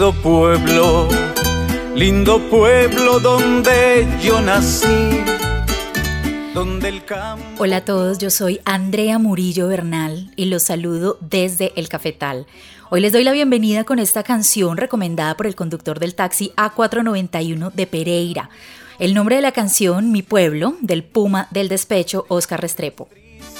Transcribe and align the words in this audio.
Lindo 0.00 0.22
pueblo, 0.22 1.08
lindo 1.94 2.40
pueblo 2.48 3.20
donde 3.20 4.08
yo 4.22 4.40
nací. 4.40 4.86
Donde 6.54 6.88
el 6.88 7.04
campo... 7.04 7.44
Hola 7.58 7.76
a 7.76 7.84
todos, 7.84 8.16
yo 8.16 8.30
soy 8.30 8.60
Andrea 8.64 9.18
Murillo 9.18 9.68
Bernal 9.68 10.32
y 10.36 10.46
los 10.46 10.62
saludo 10.62 11.18
desde 11.20 11.74
El 11.76 11.90
Cafetal. 11.90 12.46
Hoy 12.88 13.02
les 13.02 13.12
doy 13.12 13.24
la 13.24 13.32
bienvenida 13.32 13.84
con 13.84 13.98
esta 13.98 14.22
canción 14.22 14.78
recomendada 14.78 15.36
por 15.36 15.46
el 15.46 15.54
conductor 15.54 16.00
del 16.00 16.14
taxi 16.14 16.50
A491 16.56 17.70
de 17.70 17.86
Pereira. 17.86 18.48
El 18.98 19.12
nombre 19.12 19.36
de 19.36 19.42
la 19.42 19.52
canción, 19.52 20.12
Mi 20.12 20.22
Pueblo, 20.22 20.76
del 20.80 21.04
Puma 21.04 21.46
del 21.50 21.68
Despecho, 21.68 22.24
Oscar 22.28 22.62
Restrepo. 22.62 23.10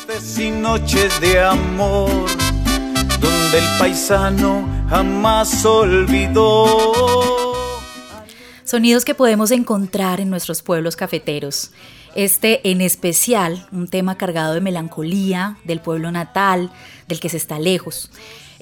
Tristes 0.06 0.38
y 0.38 0.50
noches 0.50 1.20
de 1.20 1.38
amor, 1.38 2.08
donde 3.50 3.66
el 3.66 3.78
paisano 3.78 4.68
jamás 4.88 5.64
olvidó. 5.64 6.64
Sonidos 8.64 9.04
que 9.04 9.14
podemos 9.14 9.50
encontrar 9.50 10.20
en 10.20 10.30
nuestros 10.30 10.62
pueblos 10.62 10.94
cafeteros. 10.94 11.72
Este 12.14 12.70
en 12.70 12.80
especial, 12.80 13.66
un 13.72 13.88
tema 13.88 14.16
cargado 14.16 14.54
de 14.54 14.60
melancolía, 14.60 15.56
del 15.64 15.80
pueblo 15.80 16.12
natal, 16.12 16.70
del 17.08 17.18
que 17.18 17.28
se 17.28 17.38
está 17.38 17.58
lejos 17.58 18.10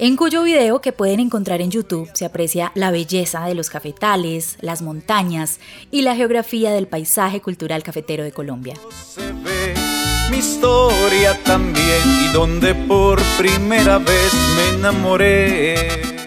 en 0.00 0.14
cuyo 0.14 0.44
video 0.44 0.80
que 0.80 0.92
pueden 0.92 1.18
encontrar 1.18 1.60
en 1.60 1.72
YouTube 1.72 2.08
se 2.14 2.24
aprecia 2.24 2.70
la 2.76 2.92
belleza 2.92 3.44
de 3.46 3.56
los 3.56 3.68
cafetales, 3.68 4.56
las 4.60 4.80
montañas 4.80 5.58
y 5.90 6.02
la 6.02 6.14
geografía 6.14 6.70
del 6.70 6.86
paisaje 6.86 7.40
cultural 7.40 7.82
cafetero 7.82 8.22
de 8.22 8.30
Colombia. 8.30 8.74
Se 9.04 9.32
ve 9.32 9.87
mi 10.30 10.38
historia 10.38 11.38
también 11.44 12.02
y 12.24 12.32
donde 12.32 12.74
por 12.74 13.20
primera 13.38 13.98
vez 13.98 14.32
me 14.56 14.78
enamoré. 14.78 16.18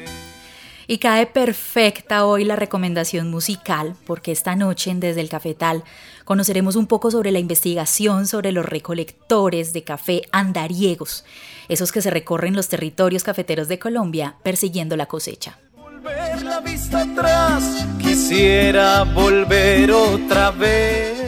Y 0.88 0.97
cae 0.97 1.25
perfecta 1.25 2.25
hoy 2.25 2.44
la 2.44 2.57
recomendación 2.57 3.29
musical, 3.29 3.95
porque 4.05 4.33
esta 4.33 4.57
noche 4.57 4.91
en 4.91 4.99
Desde 4.99 5.22
el 5.22 5.29
Cafetal 5.29 5.85
conoceremos 6.25 6.75
un 6.75 6.85
poco 6.85 7.11
sobre 7.11 7.31
la 7.31 7.39
investigación 7.39 8.28
sobre 8.28 8.51
los 8.51 8.66
recolectores 8.66 9.72
de 9.72 9.84
café 9.84 10.23
andariegos, 10.33 11.23
esos 11.69 11.94
que 11.94 12.01
se 12.01 12.09
recorren 12.09 12.57
los 12.57 12.68
territorios 12.68 13.23
cafeteros 13.23 13.69
de 13.69 13.79
Colombia 13.79 14.35
persiguiendo 14.44 14.97
la 14.97 15.06
cosecha. 15.06 15.59
Volver 15.78 16.41
la 16.44 16.59
vista 16.59 17.03
atrás, 17.03 17.85
quisiera 17.97 19.03
volver 19.03 19.91
otra 19.91 20.51
vez. 20.51 21.20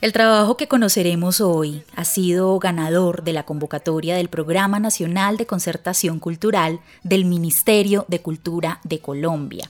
El 0.00 0.12
trabajo 0.12 0.56
que 0.56 0.68
conoceremos 0.68 1.40
hoy 1.40 1.82
ha 1.96 2.04
sido 2.04 2.56
ganador 2.60 3.24
de 3.24 3.32
la 3.32 3.42
convocatoria 3.42 4.14
del 4.14 4.28
Programa 4.28 4.78
Nacional 4.78 5.36
de 5.36 5.46
Concertación 5.46 6.20
Cultural 6.20 6.78
del 7.02 7.24
Ministerio 7.24 8.04
de 8.06 8.20
Cultura 8.22 8.78
de 8.84 9.00
Colombia. 9.00 9.68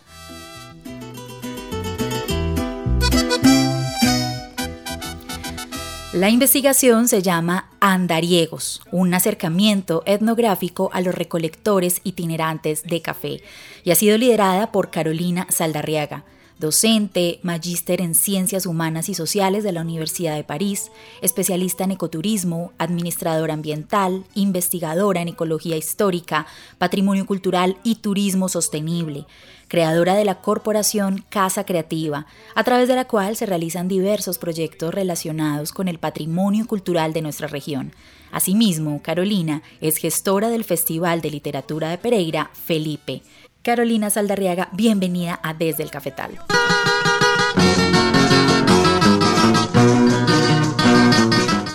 La 6.12 6.28
investigación 6.28 7.09
se 7.09 7.22
llama 7.22 7.71
Andariegos, 7.81 8.83
un 8.93 9.15
acercamiento 9.15 10.03
etnográfico 10.05 10.91
a 10.93 11.00
los 11.00 11.15
recolectores 11.15 12.03
itinerantes 12.05 12.83
de 12.83 13.00
café, 13.00 13.43
y 13.83 13.93
ha 13.93 13.95
sido 13.95 14.19
liderada 14.19 14.72
por 14.72 14.91
Carolina 14.91 15.47
Saldarriaga 15.49 16.25
docente, 16.58 17.38
magíster 17.42 18.00
en 18.00 18.14
Ciencias 18.14 18.66
Humanas 18.66 19.08
y 19.08 19.14
Sociales 19.14 19.62
de 19.64 19.72
la 19.72 19.82
Universidad 19.82 20.34
de 20.34 20.44
París, 20.44 20.91
especialista 21.22 21.84
en 21.84 21.92
ecoturismo, 21.92 22.72
administradora 22.78 23.54
ambiental, 23.54 24.24
investigadora 24.34 25.22
en 25.22 25.28
ecología 25.28 25.76
histórica, 25.76 26.47
patrimonio 26.78 27.26
cultural 27.26 27.76
y 27.84 27.97
turismo 27.97 28.48
sostenible, 28.48 29.26
creadora 29.68 30.14
de 30.14 30.24
la 30.24 30.41
corporación 30.41 31.24
Casa 31.28 31.64
Creativa, 31.64 32.26
a 32.54 32.64
través 32.64 32.88
de 32.88 32.97
la 32.97 33.06
cual 33.06 33.36
se 33.36 33.47
realizan 33.47 33.86
diversos 33.86 34.38
proyectos 34.38 34.92
relacionados 34.92 35.72
con 35.72 35.86
el 35.88 35.98
patrimonio 35.98 36.66
cultural 36.66 37.12
de 37.12 37.22
nuestra 37.22 37.47
región. 37.47 37.92
Asimismo, 38.32 39.00
Carolina 39.02 39.62
es 39.80 39.97
gestora 39.97 40.50
del 40.50 40.64
Festival 40.64 41.20
de 41.20 41.30
Literatura 41.30 41.88
de 41.88 41.98
Pereira, 41.98 42.50
Felipe, 42.52 43.22
Carolina 43.62 44.08
Saldarriaga, 44.08 44.69
bienvenida 44.72 45.38
a 45.42 45.52
Desde 45.52 45.82
el 45.82 45.91
Cafetal. 45.91 46.38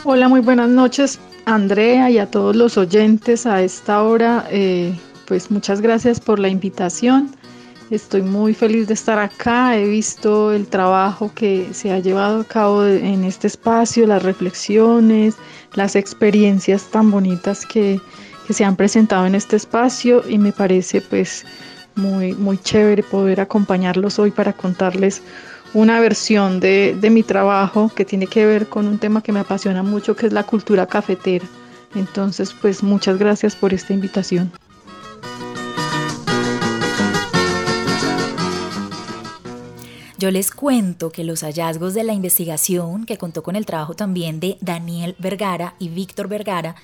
Hola, 0.06 0.28
muy 0.28 0.40
buenas 0.40 0.70
noches, 0.70 1.20
Andrea, 1.46 2.10
y 2.10 2.18
a 2.18 2.30
todos 2.30 2.56
los 2.56 2.78
oyentes 2.78 3.46
a 3.46 3.62
esta 3.62 4.04
hora. 4.04 4.46
Eh, 4.50 4.98
pues 5.28 5.52
muchas 5.52 5.82
gracias 5.82 6.20
por 6.20 6.40
la 6.40 6.50
invitación. 6.50 7.36
Estoy 7.90 8.22
muy 8.22 8.54
feliz 8.54 8.88
de 8.88 8.96
estar 8.96 9.20
acá. 9.20 9.78
He 9.78 9.88
visto 9.88 10.52
el 10.52 10.68
trabajo 10.68 11.32
que 11.36 11.74
se 11.74 11.92
ha 11.92 12.00
llevado 12.00 12.42
a 12.42 12.44
cabo 12.46 12.86
en 12.86 13.24
este 13.24 13.48
espacio, 13.48 14.08
las 14.08 14.24
reflexiones, 14.24 15.36
las 15.74 15.96
experiencias 15.96 16.90
tan 16.92 17.12
bonitas 17.12 17.66
que, 17.66 18.00
que 18.48 18.54
se 18.54 18.66
han 18.66 18.76
presentado 18.76 19.26
en 19.26 19.36
este 19.36 19.58
espacio 19.58 20.24
y 20.28 20.38
me 20.38 20.52
parece 20.52 21.02
pues 21.02 21.46
muy, 21.96 22.34
muy 22.34 22.58
chévere 22.58 23.04
poder 23.04 23.42
acompañarlos 23.42 24.20
hoy 24.20 24.32
para 24.32 24.54
contarles 24.54 25.22
una 25.74 26.00
versión 26.00 26.60
de, 26.60 26.96
de, 27.00 27.10
mi 27.10 27.24
trabajo 27.24 27.92
que 27.96 28.06
tiene 28.06 28.28
que 28.28 28.46
ver 28.46 28.68
con 28.68 28.88
un 28.88 29.00
tema 29.00 29.24
que 29.24 29.32
me 29.32 29.40
apasiona 29.40 29.82
mucho, 29.82 30.16
que 30.16 30.28
es 30.28 30.34
la 30.34 30.44
cultura 30.44 30.86
cafetera. 30.86 31.46
Entonces, 31.96 32.54
pues 32.54 32.84
muchas 32.84 33.18
gracias 33.18 33.56
por 33.56 33.74
esta 33.74 33.94
invitación. 33.94 34.52
Yo 40.24 40.32
les 40.32 40.52
cuento 40.52 41.12
que 41.12 41.26
los 41.26 41.42
hallazgos 41.42 41.94
de 41.94 42.06
la 42.06 42.14
investigación, 42.14 43.06
que 43.06 43.18
contó 43.18 43.44
con 43.44 43.58
el 43.58 43.66
trabajo 43.66 43.94
también 43.94 44.40
de 44.40 44.58
Daniel 44.62 45.18
Vergara 45.20 45.76
y 45.80 45.90
Víctor 45.90 46.30
Vergara, 46.30 46.76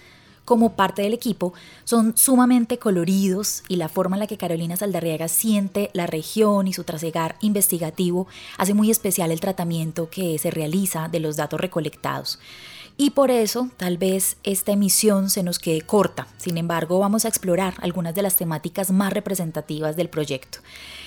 como 0.49 0.71
parte 0.71 1.03
del 1.03 1.13
equipo 1.13 1.53
son 1.83 2.17
sumamente 2.17 2.79
coloridos 2.79 3.61
y 3.67 3.75
la 3.75 3.87
forma 3.87 4.15
en 4.15 4.21
la 4.21 4.25
que 4.25 4.39
Carolina 4.39 4.75
Saldarriaga 4.75 5.27
siente 5.27 5.91
la 5.93 6.07
región 6.07 6.67
y 6.67 6.73
su 6.73 6.83
trasegar 6.83 7.35
investigativo 7.41 8.25
hace 8.57 8.73
muy 8.73 8.89
especial 8.89 9.31
el 9.31 9.41
tratamiento 9.41 10.09
que 10.09 10.39
se 10.39 10.49
realiza 10.49 11.07
de 11.07 11.19
los 11.19 11.35
datos 11.35 11.61
recolectados. 11.61 12.39
Y 12.97 13.11
por 13.11 13.29
eso 13.29 13.69
tal 13.77 13.99
vez 13.99 14.37
esta 14.43 14.71
emisión 14.71 15.29
se 15.29 15.43
nos 15.43 15.59
quede 15.59 15.81
corta. 15.81 16.27
Sin 16.37 16.57
embargo, 16.57 16.97
vamos 16.97 17.25
a 17.25 17.27
explorar 17.27 17.75
algunas 17.79 18.15
de 18.15 18.23
las 18.23 18.35
temáticas 18.35 18.89
más 18.89 19.13
representativas 19.13 19.95
del 19.95 20.09
proyecto. 20.09 20.61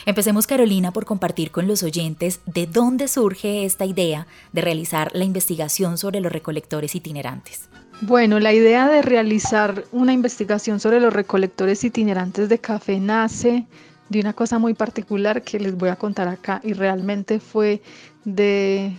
Empecemos, 0.07 0.47
Carolina, 0.47 0.93
por 0.93 1.05
compartir 1.05 1.51
con 1.51 1.67
los 1.67 1.83
oyentes 1.83 2.39
de 2.47 2.69
dónde 2.69 3.09
surge 3.09 3.65
esta 3.65 3.87
idea 3.87 4.29
de 4.53 4.61
realizar 4.61 5.11
la 5.15 5.25
investigación 5.25 5.99
sobre 5.99 6.21
los 6.21 6.31
recolectores 6.31 6.95
itinerantes. 6.95 7.69
Bueno, 8.05 8.41
la 8.41 8.53
idea 8.53 8.89
de 8.89 9.01
realizar 9.01 9.85
una 9.93 10.13
investigación 10.13 10.81
sobre 10.81 10.99
los 10.99 11.13
recolectores 11.13 11.85
itinerantes 11.85 12.49
de 12.49 12.59
café 12.59 12.99
nace 12.99 13.65
de 14.09 14.19
una 14.19 14.33
cosa 14.33 14.59
muy 14.59 14.75
particular 14.75 15.43
que 15.43 15.61
les 15.61 15.77
voy 15.77 15.89
a 15.89 15.95
contar 15.95 16.27
acá 16.27 16.61
y 16.65 16.73
realmente 16.73 17.39
fue 17.39 17.81
de 18.25 18.97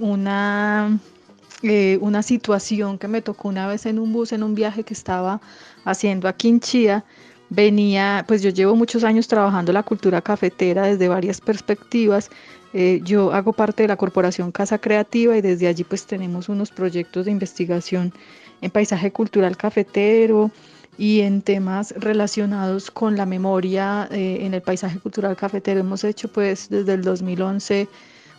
una, 0.00 0.98
eh, 1.62 1.98
una 2.00 2.24
situación 2.24 2.98
que 2.98 3.06
me 3.06 3.22
tocó 3.22 3.48
una 3.48 3.68
vez 3.68 3.86
en 3.86 4.00
un 4.00 4.12
bus, 4.12 4.32
en 4.32 4.42
un 4.42 4.56
viaje 4.56 4.82
que 4.82 4.94
estaba 4.94 5.40
haciendo 5.84 6.26
aquí 6.26 6.48
en 6.48 6.58
Chía, 6.58 7.04
venía, 7.48 8.24
pues 8.26 8.42
yo 8.42 8.50
llevo 8.50 8.74
muchos 8.74 9.04
años 9.04 9.28
trabajando 9.28 9.72
la 9.72 9.84
cultura 9.84 10.20
cafetera 10.20 10.88
desde 10.88 11.06
varias 11.06 11.40
perspectivas. 11.40 12.28
Eh, 12.72 13.00
yo 13.04 13.32
hago 13.32 13.52
parte 13.52 13.82
de 13.82 13.88
la 13.88 13.96
corporación 13.96 14.50
Casa 14.52 14.78
Creativa 14.78 15.36
y 15.36 15.40
desde 15.40 15.66
allí 15.66 15.84
pues 15.84 16.06
tenemos 16.06 16.48
unos 16.48 16.70
proyectos 16.70 17.26
de 17.26 17.30
investigación 17.30 18.12
en 18.60 18.70
paisaje 18.70 19.12
cultural 19.12 19.56
cafetero 19.56 20.50
y 20.96 21.20
en 21.20 21.42
temas 21.42 21.94
relacionados 21.96 22.90
con 22.90 23.16
la 23.16 23.26
memoria 23.26 24.08
eh, 24.10 24.38
en 24.40 24.54
el 24.54 24.62
paisaje 24.62 24.98
cultural 24.98 25.36
cafetero. 25.36 25.80
Hemos 25.80 26.04
hecho 26.04 26.28
pues 26.28 26.68
desde 26.68 26.94
el 26.94 27.02
2011 27.02 27.88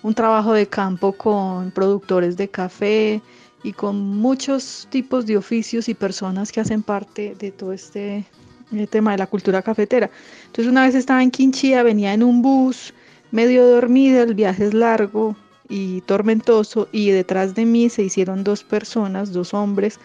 un 0.01 0.13
trabajo 0.13 0.53
de 0.53 0.68
campo 0.68 1.13
con 1.13 1.71
productores 1.71 2.35
de 2.35 2.50
café, 2.50 3.21
y 3.63 3.71
con 3.71 3.97
muchos 4.18 4.88
tipos 4.91 5.25
de 5.25 5.38
oficios 5.38 5.88
y 5.88 5.94
personas 5.94 6.51
que 6.51 6.59
hacen 6.59 6.83
parte 6.83 7.35
de 7.39 7.51
todo 7.51 7.71
este 7.71 8.25
eh, 8.74 8.88
tema 8.88 9.13
de 9.13 9.18
la 9.18 9.27
cultura 9.27 9.62
cafetera. 9.62 10.09
Entonces 10.45 10.68
una 10.68 10.85
vez 10.85 10.95
estaba 10.95 11.24
en 11.24 11.31
Quinchía, 11.31 11.81
venía 11.81 12.13
en 12.13 12.24
un 12.24 12.41
bus, 12.41 12.94
medio 13.33 13.68
dormida, 13.68 14.21
el 14.21 14.35
viaje 14.35 14.68
es 14.68 14.75
largo 14.75 15.35
y 15.68 16.01
tormentoso 16.01 16.88
y 16.91 17.09
detrás 17.09 17.56
de 17.56 17.65
mí 17.65 17.89
se 17.89 18.03
hicieron 18.03 18.44
dos 18.44 18.63
personas, 18.63 19.33
dos 19.33 19.56
hombres, 19.56 20.00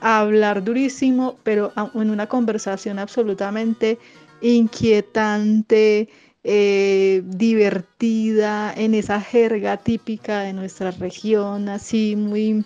a 0.00 0.18
hablar 0.18 0.64
durísimo, 0.64 1.38
pero 1.44 1.72
en 1.94 2.10
una 2.10 2.26
conversación 2.26 2.98
absolutamente 2.98 3.98
inquietante, 4.40 6.08
eh, 6.42 7.22
divertida, 7.24 8.74
en 8.76 8.94
esa 8.94 9.20
jerga 9.20 9.76
típica 9.76 10.40
de 10.40 10.52
nuestra 10.52 10.90
región, 10.90 11.68
así 11.68 12.16
muy 12.16 12.64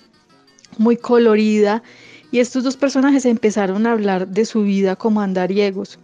muy 0.78 0.96
colorida 0.96 1.82
y 2.30 2.40
estos 2.40 2.64
dos 2.64 2.76
personajes 2.78 3.26
empezaron 3.26 3.86
a 3.86 3.92
hablar 3.92 4.28
de 4.28 4.46
su 4.46 4.62
vida 4.62 4.96
como 4.96 5.20
andariegos. 5.20 5.98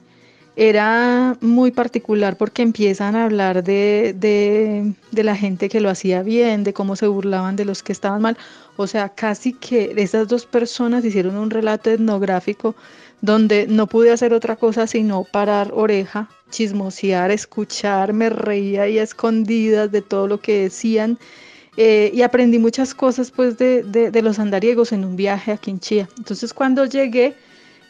Era 0.55 1.37
muy 1.41 1.71
particular 1.71 2.37
porque 2.37 2.63
empiezan 2.63 3.17
a 3.17 3.25
hablar 3.25 3.65
de, 3.65 4.15
de, 4.15 5.23
la 5.23 5.35
gente 5.35 5.71
que 5.71 5.81
lo 5.81 5.89
hacía 5.89 6.23
bien, 6.23 6.63
de 6.63 6.75
cómo 6.75 6.95
se 6.95 7.07
burlaban 7.07 7.57
de 7.57 7.65
los 7.65 7.83
que 7.83 7.93
estaban 7.93 8.21
mal. 8.21 8.37
O 8.77 8.87
sea, 8.87 9.09
casi 9.09 9.55
que 9.55 9.95
esas 9.97 10.29
dos 10.29 10.45
personas 10.45 11.05
hicieron 11.05 11.37
un 11.37 11.51
relato 11.51 11.91
etnográfico 11.91 12.75
donde 13.23 13.67
no 13.67 13.87
pude 13.87 14.13
hacer 14.13 14.35
otra 14.35 14.57
cosa 14.57 14.87
sino 14.87 15.25
parar 15.25 15.71
oreja, 15.75 16.29
chismosear, 16.51 17.31
escuchar, 17.31 18.13
me 18.13 18.29
reía 18.29 18.89
y 18.89 18.99
a 18.99 19.05
escondidas 19.05 19.91
de 19.91 20.03
todo 20.03 20.27
lo 20.27 20.41
que 20.41 20.65
decían 20.65 21.19
eh, 21.77 22.11
y 22.13 22.21
aprendí 22.23 22.59
muchas 22.59 22.95
cosas 22.95 23.31
pues 23.31 23.57
de, 23.57 23.83
de, 23.83 24.23
los 24.23 24.39
andariegos 24.39 24.93
en 24.93 25.05
un 25.05 25.17
viaje 25.17 25.53
a 25.53 25.57
Quinchía. 25.57 26.09
Entonces 26.19 26.53
cuando 26.53 26.85
llegué, 26.85 27.35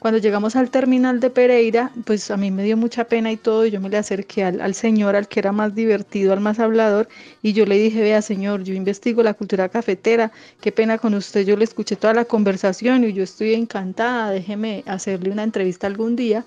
cuando 0.02 0.18
llegamos 0.18 0.56
al 0.56 0.68
terminal 0.68 1.20
de 1.20 1.30
Pereira, 1.30 1.92
pues 2.04 2.28
a 2.32 2.36
mí 2.36 2.50
me 2.50 2.64
dio 2.64 2.76
mucha 2.76 3.04
pena 3.04 3.30
y 3.30 3.36
todo, 3.36 3.64
y 3.64 3.70
yo 3.70 3.80
me 3.80 3.88
le 3.88 3.98
acerqué 3.98 4.42
al, 4.42 4.60
al, 4.60 4.74
señor, 4.74 5.14
al 5.14 5.28
que 5.28 5.38
era 5.38 5.52
más 5.52 5.76
divertido, 5.76 6.32
al 6.32 6.40
más 6.40 6.58
hablador, 6.58 7.06
y 7.40 7.52
yo 7.52 7.66
le 7.66 7.78
dije, 7.78 8.00
vea 8.00 8.20
señor, 8.20 8.64
yo 8.64 8.74
investigo 8.74 9.22
la 9.22 9.32
cultura 9.32 9.68
cafetera, 9.68 10.32
qué 10.60 10.72
pena 10.72 10.98
con 10.98 11.14
usted, 11.14 11.46
yo 11.46 11.56
le 11.56 11.62
escuché 11.62 11.94
toda 11.94 12.14
la 12.14 12.24
conversación 12.24 13.04
y 13.04 13.12
yo 13.12 13.22
estoy 13.22 13.54
encantada, 13.54 14.32
déjeme 14.32 14.82
hacerle 14.86 15.30
una 15.30 15.44
entrevista 15.44 15.86
algún 15.86 16.16
día. 16.16 16.44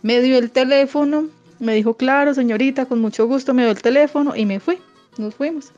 Me 0.00 0.22
dio 0.22 0.38
el 0.38 0.50
teléfono, 0.50 1.28
me 1.58 1.74
dijo, 1.74 1.98
claro 1.98 2.32
señorita, 2.32 2.86
con 2.86 3.00
mucho 3.02 3.26
gusto, 3.26 3.52
me 3.52 3.64
dio 3.64 3.72
el 3.72 3.82
teléfono 3.82 4.34
y 4.34 4.46
me 4.46 4.60
fui, 4.60 4.78
nos 5.18 5.34
fuimos. 5.34 5.72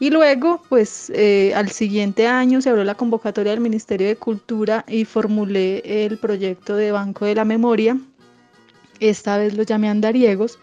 Y 0.00 0.10
luego, 0.10 0.60
pues 0.68 1.10
eh, 1.14 1.52
al 1.54 1.70
siguiente 1.70 2.26
año 2.26 2.60
se 2.60 2.68
abrió 2.68 2.84
la 2.84 2.96
convocatoria 2.96 3.52
del 3.52 3.60
Ministerio 3.60 4.08
de 4.08 4.16
Cultura 4.16 4.84
y 4.88 5.04
formulé 5.04 6.04
el 6.04 6.18
proyecto 6.18 6.74
de 6.76 6.90
Banco 6.90 7.24
de 7.24 7.36
la 7.36 7.44
Memoria. 7.44 7.96
Esta 8.98 9.38
vez 9.38 9.54
lo 9.56 9.62
llamé 9.62 9.88
Andariegos 9.88 10.58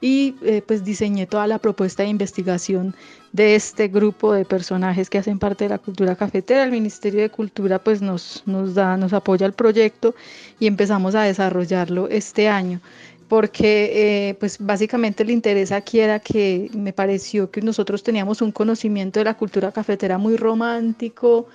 y 0.00 0.34
eh, 0.42 0.62
pues 0.66 0.84
diseñé 0.84 1.26
toda 1.26 1.46
la 1.46 1.58
propuesta 1.58 2.02
de 2.02 2.10
investigación 2.10 2.94
de 3.32 3.54
este 3.54 3.88
grupo 3.88 4.32
de 4.32 4.44
personajes 4.44 5.08
que 5.08 5.18
hacen 5.18 5.38
parte 5.38 5.64
de 5.64 5.70
la 5.70 5.78
cultura 5.78 6.14
cafetera. 6.14 6.64
El 6.64 6.70
Ministerio 6.70 7.22
de 7.22 7.30
Cultura 7.30 7.78
pues 7.78 8.02
nos, 8.02 8.42
nos 8.46 8.74
da, 8.74 8.96
nos 8.96 9.12
apoya 9.14 9.46
el 9.46 9.52
proyecto 9.52 10.14
y 10.60 10.66
empezamos 10.66 11.14
a 11.14 11.22
desarrollarlo 11.22 12.08
este 12.08 12.48
año 12.48 12.80
porque 13.28 14.28
eh, 14.28 14.34
pues 14.34 14.58
básicamente 14.58 15.22
el 15.22 15.30
interés 15.30 15.72
aquí 15.72 16.00
era 16.00 16.20
que 16.20 16.70
me 16.74 16.92
pareció 16.92 17.50
que 17.50 17.60
nosotros 17.60 18.02
teníamos 18.02 18.40
un 18.40 18.52
conocimiento 18.52 19.20
de 19.20 19.24
la 19.24 19.34
cultura 19.34 19.72
cafetera 19.72 20.18
muy 20.18 20.36
romántico, 20.36 21.48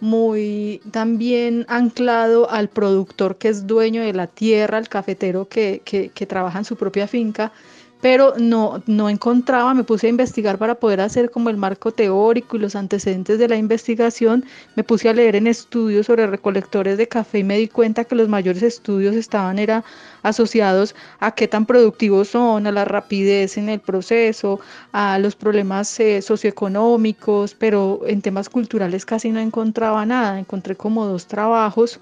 muy 0.00 0.80
también 0.90 1.66
anclado 1.68 2.50
al 2.50 2.68
productor 2.68 3.36
que 3.36 3.48
es 3.48 3.66
dueño 3.66 4.02
de 4.02 4.12
la 4.12 4.26
tierra, 4.26 4.78
al 4.78 4.88
cafetero 4.88 5.48
que, 5.48 5.82
que, 5.84 6.10
que 6.10 6.26
trabaja 6.26 6.58
en 6.58 6.64
su 6.64 6.76
propia 6.76 7.06
finca, 7.06 7.52
pero 8.00 8.34
no, 8.38 8.82
no 8.86 9.08
encontraba, 9.08 9.74
me 9.74 9.82
puse 9.82 10.06
a 10.06 10.10
investigar 10.10 10.58
para 10.58 10.76
poder 10.76 11.00
hacer 11.00 11.30
como 11.30 11.50
el 11.50 11.56
marco 11.56 11.90
teórico 11.92 12.56
y 12.56 12.60
los 12.60 12.76
antecedentes 12.76 13.38
de 13.38 13.48
la 13.48 13.56
investigación, 13.56 14.44
me 14.76 14.84
puse 14.84 15.08
a 15.08 15.12
leer 15.12 15.34
en 15.34 15.46
estudios 15.46 16.06
sobre 16.06 16.26
recolectores 16.26 16.96
de 16.96 17.08
café 17.08 17.40
y 17.40 17.44
me 17.44 17.58
di 17.58 17.68
cuenta 17.68 18.04
que 18.04 18.14
los 18.14 18.28
mayores 18.28 18.62
estudios 18.62 19.16
estaban 19.16 19.58
era 19.58 19.84
asociados 20.22 20.94
a 21.18 21.32
qué 21.32 21.48
tan 21.48 21.66
productivos 21.66 22.28
son, 22.28 22.66
a 22.66 22.72
la 22.72 22.84
rapidez 22.84 23.58
en 23.58 23.68
el 23.68 23.80
proceso, 23.80 24.60
a 24.92 25.18
los 25.18 25.34
problemas 25.34 25.98
eh, 25.98 26.22
socioeconómicos, 26.22 27.54
pero 27.54 28.00
en 28.06 28.22
temas 28.22 28.48
culturales 28.48 29.04
casi 29.04 29.30
no 29.30 29.40
encontraba 29.40 30.06
nada, 30.06 30.38
encontré 30.38 30.76
como 30.76 31.06
dos 31.06 31.26
trabajos 31.26 31.98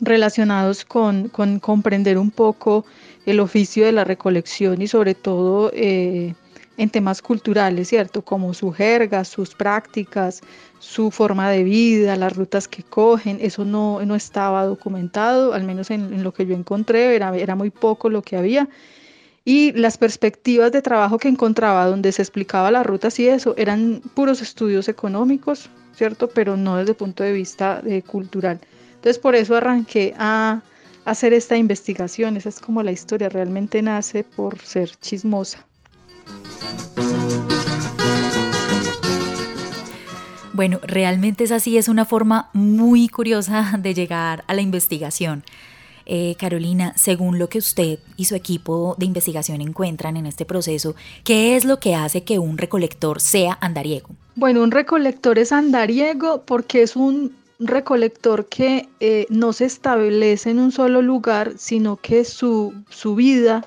relacionados 0.00 0.84
con, 0.84 1.28
con 1.28 1.58
comprender 1.58 2.18
un 2.18 2.30
poco 2.30 2.84
el 3.28 3.40
oficio 3.40 3.84
de 3.84 3.92
la 3.92 4.04
recolección 4.04 4.80
y 4.80 4.88
sobre 4.88 5.14
todo 5.14 5.70
eh, 5.74 6.34
en 6.78 6.88
temas 6.88 7.20
culturales, 7.20 7.88
¿cierto? 7.88 8.22
Como 8.22 8.54
su 8.54 8.72
jerga, 8.72 9.24
sus 9.24 9.54
prácticas, 9.54 10.40
su 10.78 11.10
forma 11.10 11.50
de 11.50 11.62
vida, 11.62 12.16
las 12.16 12.34
rutas 12.34 12.68
que 12.68 12.82
cogen, 12.82 13.38
eso 13.42 13.66
no, 13.66 14.02
no 14.06 14.14
estaba 14.14 14.64
documentado, 14.64 15.52
al 15.52 15.64
menos 15.64 15.90
en, 15.90 16.22
lo 16.22 16.32
que 16.32 16.46
yo 16.46 16.54
encontré, 16.54 17.16
era, 17.16 17.36
era 17.36 17.54
muy 17.54 17.68
poco 17.70 18.08
lo 18.08 18.22
que 18.22 18.36
había. 18.36 18.66
Y 19.44 19.72
las 19.72 19.98
perspectivas 19.98 20.72
de 20.72 20.80
trabajo 20.80 21.18
que 21.18 21.28
encontraba 21.28 21.86
donde 21.86 22.12
se 22.12 22.22
explicaba 22.22 22.70
las 22.70 22.86
rutas 22.86 23.18
y 23.18 23.28
eso 23.28 23.54
eran 23.58 24.00
puros 24.14 24.40
estudios 24.40 24.88
económicos, 24.88 25.68
¿cierto? 25.94 26.28
Pero 26.28 26.56
no 26.56 26.76
desde 26.76 26.92
el 26.92 26.96
punto 26.96 27.24
de 27.24 27.32
vista 27.32 27.82
eh, 27.84 28.02
cultural. 28.02 28.58
Entonces 28.94 29.18
por 29.18 29.34
eso 29.34 29.54
arranqué 29.54 30.14
a 30.18 30.62
hacer 31.04 31.32
esta 31.32 31.56
investigación. 31.56 32.36
Esa 32.36 32.48
es 32.48 32.60
como 32.60 32.82
la 32.82 32.92
historia, 32.92 33.28
realmente 33.28 33.82
nace 33.82 34.24
por 34.24 34.58
ser 34.58 34.90
chismosa. 34.96 35.64
Bueno, 40.52 40.80
realmente 40.82 41.44
es 41.44 41.52
así, 41.52 41.78
es 41.78 41.88
una 41.88 42.04
forma 42.04 42.50
muy 42.52 43.08
curiosa 43.08 43.78
de 43.78 43.94
llegar 43.94 44.42
a 44.48 44.54
la 44.54 44.60
investigación. 44.60 45.44
Eh, 46.04 46.34
Carolina, 46.38 46.94
según 46.96 47.38
lo 47.38 47.48
que 47.48 47.58
usted 47.58 47.98
y 48.16 48.24
su 48.24 48.34
equipo 48.34 48.96
de 48.98 49.06
investigación 49.06 49.60
encuentran 49.60 50.16
en 50.16 50.26
este 50.26 50.46
proceso, 50.46 50.96
¿qué 51.22 51.54
es 51.54 51.64
lo 51.64 51.78
que 51.80 51.94
hace 51.94 52.24
que 52.24 52.38
un 52.38 52.58
recolector 52.58 53.20
sea 53.20 53.58
andariego? 53.60 54.08
Bueno, 54.34 54.62
un 54.62 54.70
recolector 54.70 55.38
es 55.38 55.52
andariego 55.52 56.42
porque 56.46 56.82
es 56.82 56.96
un 56.96 57.36
recolector 57.58 58.46
que 58.46 58.88
eh, 59.00 59.26
no 59.30 59.52
se 59.52 59.64
establece 59.64 60.50
en 60.50 60.58
un 60.58 60.72
solo 60.72 61.02
lugar, 61.02 61.54
sino 61.56 61.96
que 61.96 62.24
su, 62.24 62.74
su 62.88 63.14
vida 63.14 63.64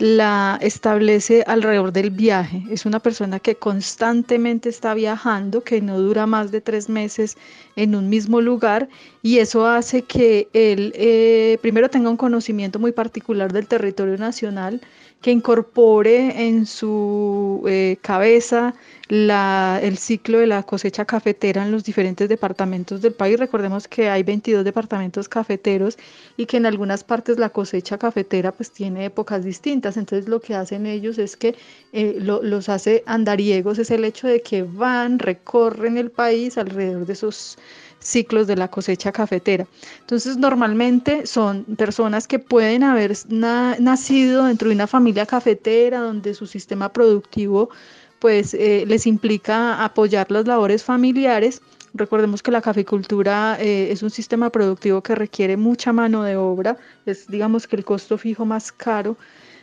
la 0.00 0.58
establece 0.62 1.44
alrededor 1.46 1.92
del 1.92 2.10
viaje. 2.10 2.62
Es 2.70 2.86
una 2.86 3.00
persona 3.00 3.38
que 3.38 3.56
constantemente 3.56 4.70
está 4.70 4.94
viajando, 4.94 5.62
que 5.62 5.82
no 5.82 5.98
dura 5.98 6.26
más 6.26 6.50
de 6.50 6.62
tres 6.62 6.88
meses 6.88 7.36
en 7.76 7.94
un 7.94 8.08
mismo 8.08 8.40
lugar 8.40 8.88
y 9.22 9.38
eso 9.38 9.66
hace 9.66 10.02
que 10.02 10.48
él 10.54 10.92
eh, 10.96 11.58
primero 11.60 11.90
tenga 11.90 12.08
un 12.08 12.16
conocimiento 12.16 12.78
muy 12.78 12.92
particular 12.92 13.52
del 13.52 13.66
territorio 13.66 14.16
nacional, 14.16 14.80
que 15.20 15.30
incorpore 15.30 16.46
en 16.48 16.66
su 16.66 17.62
eh, 17.68 17.98
cabeza 18.00 18.74
el 19.10 19.98
ciclo 19.98 20.38
de 20.38 20.46
la 20.46 20.62
cosecha 20.62 21.04
cafetera 21.04 21.64
en 21.64 21.72
los 21.72 21.82
diferentes 21.82 22.28
departamentos 22.28 23.02
del 23.02 23.12
país. 23.12 23.40
Recordemos 23.40 23.88
que 23.88 24.08
hay 24.08 24.22
22 24.22 24.64
departamentos 24.64 25.28
cafeteros 25.28 25.98
y 26.36 26.46
que 26.46 26.58
en 26.58 26.66
algunas 26.66 27.02
partes 27.02 27.38
la 27.38 27.50
cosecha 27.50 27.98
cafetera 27.98 28.52
pues 28.52 28.70
tiene 28.70 29.06
épocas 29.06 29.44
distintas. 29.44 29.96
Entonces 29.96 30.28
lo 30.28 30.40
que 30.40 30.54
hacen 30.54 30.86
ellos 30.86 31.18
es 31.18 31.36
que 31.36 31.56
eh, 31.92 32.18
los 32.20 32.68
hace 32.68 33.02
andariegos, 33.06 33.78
es 33.80 33.90
el 33.90 34.04
hecho 34.04 34.28
de 34.28 34.42
que 34.42 34.62
van, 34.62 35.18
recorren 35.18 35.98
el 35.98 36.12
país 36.12 36.56
alrededor 36.56 37.04
de 37.04 37.12
esos 37.14 37.58
ciclos 38.00 38.46
de 38.46 38.56
la 38.56 38.68
cosecha 38.68 39.12
cafetera. 39.12 39.66
Entonces, 40.00 40.36
normalmente 40.36 41.26
son 41.26 41.64
personas 41.76 42.26
que 42.26 42.38
pueden 42.38 42.82
haber 42.82 43.16
nacido 43.28 44.44
dentro 44.44 44.68
de 44.68 44.74
una 44.74 44.86
familia 44.86 45.26
cafetera 45.26 46.00
donde 46.00 46.34
su 46.34 46.46
sistema 46.46 46.92
productivo 46.92 47.70
pues 48.18 48.52
eh, 48.52 48.84
les 48.86 49.06
implica 49.06 49.82
apoyar 49.82 50.30
las 50.30 50.46
labores 50.46 50.84
familiares 50.84 51.62
Recordemos 51.94 52.42
que 52.42 52.52
la 52.52 52.60
caficultura 52.60 53.56
eh, 53.60 53.90
es 53.90 54.02
un 54.02 54.10
sistema 54.10 54.50
productivo 54.50 55.02
que 55.02 55.14
requiere 55.14 55.56
mucha 55.56 55.92
mano 55.92 56.22
de 56.22 56.36
obra, 56.36 56.76
es 57.04 57.26
digamos 57.26 57.66
que 57.66 57.76
el 57.76 57.84
costo 57.84 58.16
fijo 58.16 58.44
más 58.44 58.70
caro 58.70 59.16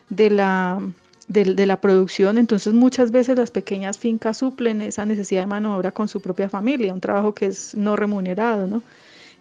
de 0.09 0.29
la, 0.29 0.81
de, 1.27 1.65
la 1.65 1.81
producción, 1.81 2.37
entonces 2.37 2.73
muchas 2.73 3.11
veces 3.11 3.37
las 3.37 3.51
pequeñas 3.51 3.97
fincas 3.97 4.37
suplen 4.37 4.81
esa 4.81 5.05
necesidad 5.05 5.41
de 5.41 5.47
mano 5.47 5.71
de 5.71 5.75
obra 5.77 5.91
con 5.91 6.07
su 6.07 6.21
propia 6.21 6.49
familia, 6.49 6.93
un 6.93 7.01
trabajo 7.01 7.33
que 7.33 7.47
es 7.47 7.75
no 7.75 7.95
remunerado, 7.97 8.65
¿no? 8.65 8.81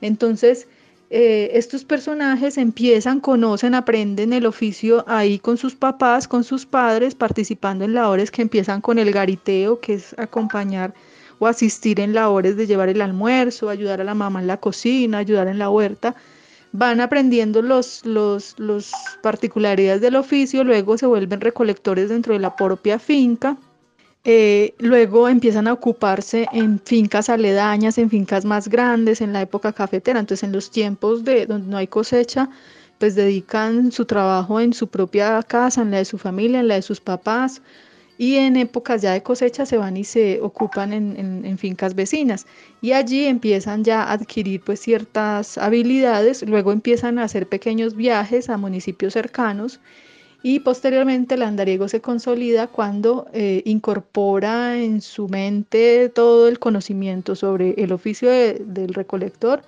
Entonces, 0.00 0.66
eh, 1.10 1.50
estos 1.54 1.84
personajes 1.84 2.58
empiezan, 2.58 3.20
conocen, 3.20 3.74
aprenden 3.74 4.32
el 4.32 4.46
oficio 4.46 5.04
ahí 5.06 5.38
con 5.38 5.56
sus 5.56 5.76
papás, 5.76 6.26
con 6.26 6.42
sus 6.42 6.66
padres, 6.66 7.14
participando 7.14 7.84
en 7.84 7.94
labores 7.94 8.32
que 8.32 8.42
empiezan 8.42 8.80
con 8.80 8.98
el 8.98 9.12
gariteo, 9.12 9.78
que 9.80 9.94
es 9.94 10.18
acompañar 10.18 10.92
o 11.38 11.46
asistir 11.46 12.00
en 12.00 12.14
labores 12.14 12.56
de 12.56 12.66
llevar 12.66 12.88
el 12.88 13.00
almuerzo, 13.00 13.68
ayudar 13.68 14.00
a 14.00 14.04
la 14.04 14.14
mamá 14.14 14.40
en 14.40 14.48
la 14.48 14.56
cocina, 14.56 15.18
ayudar 15.18 15.46
en 15.46 15.58
la 15.58 15.70
huerta. 15.70 16.16
Van 16.78 17.00
aprendiendo 17.00 17.62
los, 17.62 18.04
los, 18.04 18.92
particularidades 19.22 20.02
del 20.02 20.16
oficio, 20.16 20.62
luego 20.62 20.98
se 20.98 21.06
vuelven 21.06 21.40
recolectores 21.40 22.10
dentro 22.10 22.34
de 22.34 22.40
la 22.40 22.54
propia 22.54 22.98
finca 22.98 23.56
eh, 24.28 24.74
luego 24.80 25.28
empiezan 25.28 25.68
a 25.68 25.72
ocuparse 25.72 26.48
en 26.52 26.80
fincas 26.80 27.28
aledañas, 27.28 27.96
en 27.96 28.10
fincas 28.10 28.44
más 28.44 28.66
grandes, 28.66 29.20
en 29.20 29.32
la 29.32 29.40
época 29.40 29.72
cafetera. 29.72 30.18
Entonces, 30.18 30.42
en 30.42 30.50
los 30.50 30.72
tiempos 30.72 31.22
de 31.22 31.46
donde 31.46 31.68
no 31.68 31.76
hay 31.76 31.86
cosecha, 31.86 32.50
pues 32.98 33.14
dedican 33.14 33.92
su 33.92 34.04
trabajo 34.04 34.58
en 34.58 34.72
su 34.72 34.88
propia 34.88 35.40
casa, 35.44 35.82
en 35.82 35.92
la 35.92 35.98
de 35.98 36.04
su 36.04 36.18
familia, 36.18 36.58
en 36.58 36.66
la 36.66 36.74
de 36.74 36.82
sus 36.82 37.00
papás. 37.00 37.62
Y 38.18 38.36
en 38.36 38.56
épocas 38.56 39.02
ya 39.02 39.12
de 39.12 39.22
cosecha 39.22 39.66
se 39.66 39.76
van 39.76 39.96
y 39.96 40.04
se 40.04 40.40
ocupan 40.40 40.92
en, 40.92 41.44
en 41.44 41.58
fincas 41.58 41.94
vecinas. 41.94 42.46
Y 42.80 42.92
allí 42.92 43.26
empiezan 43.26 43.84
ya 43.84 44.02
a 44.02 44.12
adquirir 44.12 44.62
pues 44.62 44.80
ciertas 44.80 45.58
habilidades. 45.58 46.42
Luego 46.46 46.72
empiezan 46.72 47.18
a 47.18 47.24
hacer 47.24 47.48
pequeños 47.48 47.94
viajes 47.94 48.48
a 48.48 48.56
municipios 48.56 49.12
cercanos 49.12 49.80
y 50.48 50.60
posteriormente 50.60 51.34
el 51.34 51.42
andariego 51.42 51.88
se 51.88 52.00
consolida 52.00 52.68
cuando 52.68 53.26
eh, 53.32 53.62
incorpora 53.64 54.78
en 54.78 55.00
su 55.00 55.28
mente 55.28 56.08
todo 56.08 56.46
el 56.46 56.60
conocimiento 56.60 57.34
sobre 57.34 57.74
el 57.78 57.90
oficio 57.90 58.30
del 58.30 58.94
recolector, 58.94 59.62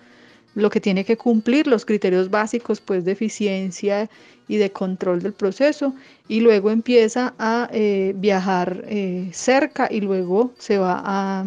lo 0.55 0.71
que 0.71 0.81
tiene 0.81 1.05
que 1.05 1.17
cumplir, 1.17 1.67
los 1.67 1.85
criterios 1.85 2.31
básicos 2.31 2.81
pues, 2.81 3.05
de 3.05 3.13
eficiencia 3.13 4.09
y 4.49 4.57
de 4.57 4.73
control 4.73 5.23
del 5.23 5.35
proceso, 5.35 5.95
y 6.27 6.41
luego 6.41 6.71
empieza 6.71 7.35
a 7.39 7.69
eh, 7.73 8.15
viajar 8.17 8.85
eh, 8.89 9.29
cerca 9.33 9.89
y 9.91 10.01
luego 10.01 10.53
se 10.59 10.79
va 10.79 11.03
a 11.05 11.45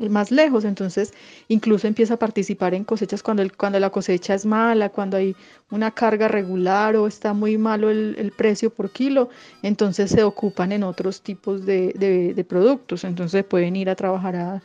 más 0.00 0.30
lejos, 0.30 0.64
entonces 0.64 1.12
incluso 1.48 1.86
empieza 1.86 2.14
a 2.14 2.18
participar 2.18 2.74
en 2.74 2.84
cosechas 2.84 3.22
cuando, 3.22 3.44
cuando 3.56 3.78
la 3.78 3.90
cosecha 3.90 4.34
es 4.34 4.46
mala, 4.46 4.88
cuando 4.88 5.16
hay 5.16 5.36
una 5.70 5.90
carga 5.90 6.28
regular 6.28 6.96
o 6.96 7.06
está 7.06 7.34
muy 7.34 7.58
malo 7.58 7.90
el, 7.90 8.32
precio 8.36 8.70
por 8.70 8.90
kilo, 8.90 9.28
entonces 9.62 10.10
se 10.10 10.22
ocupan 10.22 10.72
en 10.72 10.82
otros 10.82 11.20
tipos 11.20 11.66
de, 11.66 12.44
productos, 12.48 13.04
entonces 13.04 13.44
pueden 13.44 13.76
ir 13.76 13.90
a 13.90 13.94
trabajar 13.94 14.36
a, 14.36 14.62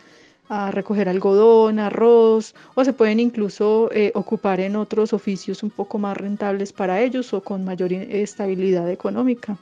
recoger 0.50 1.10
algodón, 1.10 1.80
arroz, 1.80 2.56
o 2.76 2.84
se 2.84 2.94
pueden 2.94 3.20
incluso 3.20 3.90
eh, 3.92 4.12
ocupar 4.16 4.60
en 4.60 4.76
otros 4.76 5.14
oficios 5.14 5.64
un 5.64 5.70
poco 5.70 5.98
más 5.98 6.16
rentables 6.16 6.72
para 6.72 7.02
ellos 7.02 7.34
o 7.34 7.42
con 7.42 7.66
mayor 7.66 7.92
estabilidad 7.94 8.90
económica. 8.90 9.58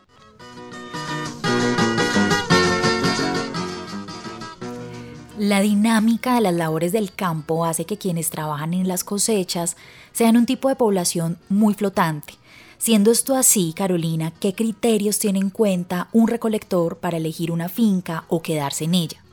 La 5.38 5.60
dinámica 5.60 6.36
de 6.36 6.42
las 6.42 6.54
labores 6.54 6.94
del 6.94 7.14
campo 7.14 7.66
hace 7.66 7.86
que 7.86 7.98
quienes 7.98 8.30
trabajan 8.30 8.74
en 8.74 8.88
las 8.88 9.04
cosechas 9.04 9.76
sean 10.14 10.38
un 10.38 10.46
tipo 10.46 10.70
de 10.70 10.78
población 10.78 11.38
muy 11.50 11.74
flotante. 11.74 12.36
Siendo 12.78 13.12
esto 13.12 13.36
así, 13.36 13.74
Carolina, 13.76 14.32
¿qué 14.40 14.54
criterios 14.54 15.20
tiene 15.20 15.40
en 15.40 15.50
cuenta 15.50 16.08
un 16.14 16.30
recolector 16.30 17.00
para 17.00 17.18
elegir 17.18 17.52
una 17.52 17.68
finca 17.68 18.24
o 18.30 18.42
quedarse 18.42 18.86
en 18.86 18.94
ella? 18.94 19.25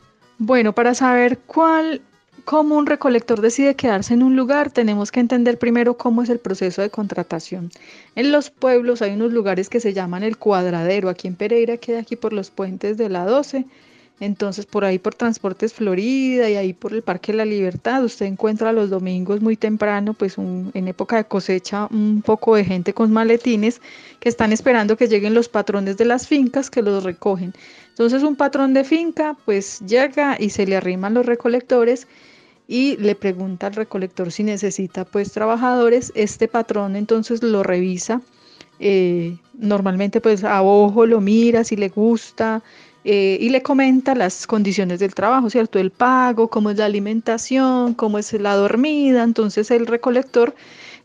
Bueno, 0.44 0.74
para 0.74 0.92
saber 0.96 1.38
cuál, 1.46 2.02
cómo 2.44 2.76
un 2.76 2.86
recolector 2.86 3.40
decide 3.40 3.76
quedarse 3.76 4.12
en 4.14 4.24
un 4.24 4.34
lugar, 4.34 4.72
tenemos 4.72 5.12
que 5.12 5.20
entender 5.20 5.56
primero 5.56 5.96
cómo 5.96 6.20
es 6.20 6.30
el 6.30 6.40
proceso 6.40 6.82
de 6.82 6.90
contratación. 6.90 7.70
En 8.16 8.32
los 8.32 8.50
pueblos 8.50 9.02
hay 9.02 9.12
unos 9.12 9.32
lugares 9.32 9.68
que 9.68 9.78
se 9.78 9.92
llaman 9.92 10.24
el 10.24 10.38
cuadradero. 10.38 11.08
Aquí 11.08 11.28
en 11.28 11.36
Pereira 11.36 11.76
queda 11.76 12.00
aquí 12.00 12.16
por 12.16 12.32
los 12.32 12.50
puentes 12.50 12.96
de 12.96 13.08
la 13.08 13.24
12 13.24 13.66
entonces, 14.22 14.66
por 14.66 14.84
ahí 14.84 15.00
por 15.00 15.16
Transportes 15.16 15.74
Florida 15.74 16.48
y 16.48 16.54
ahí 16.54 16.74
por 16.74 16.92
el 16.92 17.02
Parque 17.02 17.32
de 17.32 17.38
la 17.38 17.44
Libertad, 17.44 18.04
usted 18.04 18.26
encuentra 18.26 18.72
los 18.72 18.88
domingos 18.88 19.40
muy 19.40 19.56
temprano, 19.56 20.14
pues 20.14 20.38
en 20.38 20.86
época 20.86 21.16
de 21.16 21.24
cosecha, 21.24 21.88
un 21.90 22.22
poco 22.22 22.54
de 22.54 22.64
gente 22.64 22.94
con 22.94 23.10
maletines 23.10 23.80
que 24.20 24.28
están 24.28 24.52
esperando 24.52 24.96
que 24.96 25.08
lleguen 25.08 25.34
los 25.34 25.48
patrones 25.48 25.96
de 25.96 26.04
las 26.04 26.28
fincas 26.28 26.70
que 26.70 26.82
los 26.82 27.02
recogen. 27.02 27.52
Entonces, 27.88 28.22
un 28.22 28.36
patrón 28.36 28.74
de 28.74 28.84
finca, 28.84 29.36
pues 29.44 29.80
llega 29.80 30.36
y 30.38 30.50
se 30.50 30.68
le 30.68 30.76
arriman 30.76 31.14
los 31.14 31.26
recolectores 31.26 32.06
y 32.68 32.96
le 32.98 33.16
pregunta 33.16 33.66
al 33.66 33.74
recolector 33.74 34.30
si 34.30 34.44
necesita 34.44 35.04
pues 35.04 35.32
trabajadores. 35.32 36.12
Este 36.14 36.46
patrón 36.46 36.94
entonces 36.94 37.42
lo 37.42 37.64
revisa. 37.64 38.22
Eh, 38.78 39.36
normalmente 39.54 40.20
pues 40.20 40.44
a 40.44 40.62
ojo 40.62 41.06
lo 41.06 41.20
mira 41.20 41.64
si 41.64 41.76
le 41.76 41.88
gusta, 41.88 42.62
eh, 43.04 43.38
y 43.40 43.48
le 43.48 43.62
comenta 43.62 44.14
las 44.14 44.46
condiciones 44.46 45.00
del 45.00 45.14
trabajo, 45.14 45.50
¿cierto? 45.50 45.78
El 45.78 45.90
pago, 45.90 46.48
cómo 46.48 46.70
es 46.70 46.78
la 46.78 46.84
alimentación, 46.84 47.94
cómo 47.94 48.18
es 48.18 48.32
la 48.34 48.54
dormida. 48.54 49.24
Entonces 49.24 49.70
el 49.70 49.86
recolector 49.86 50.54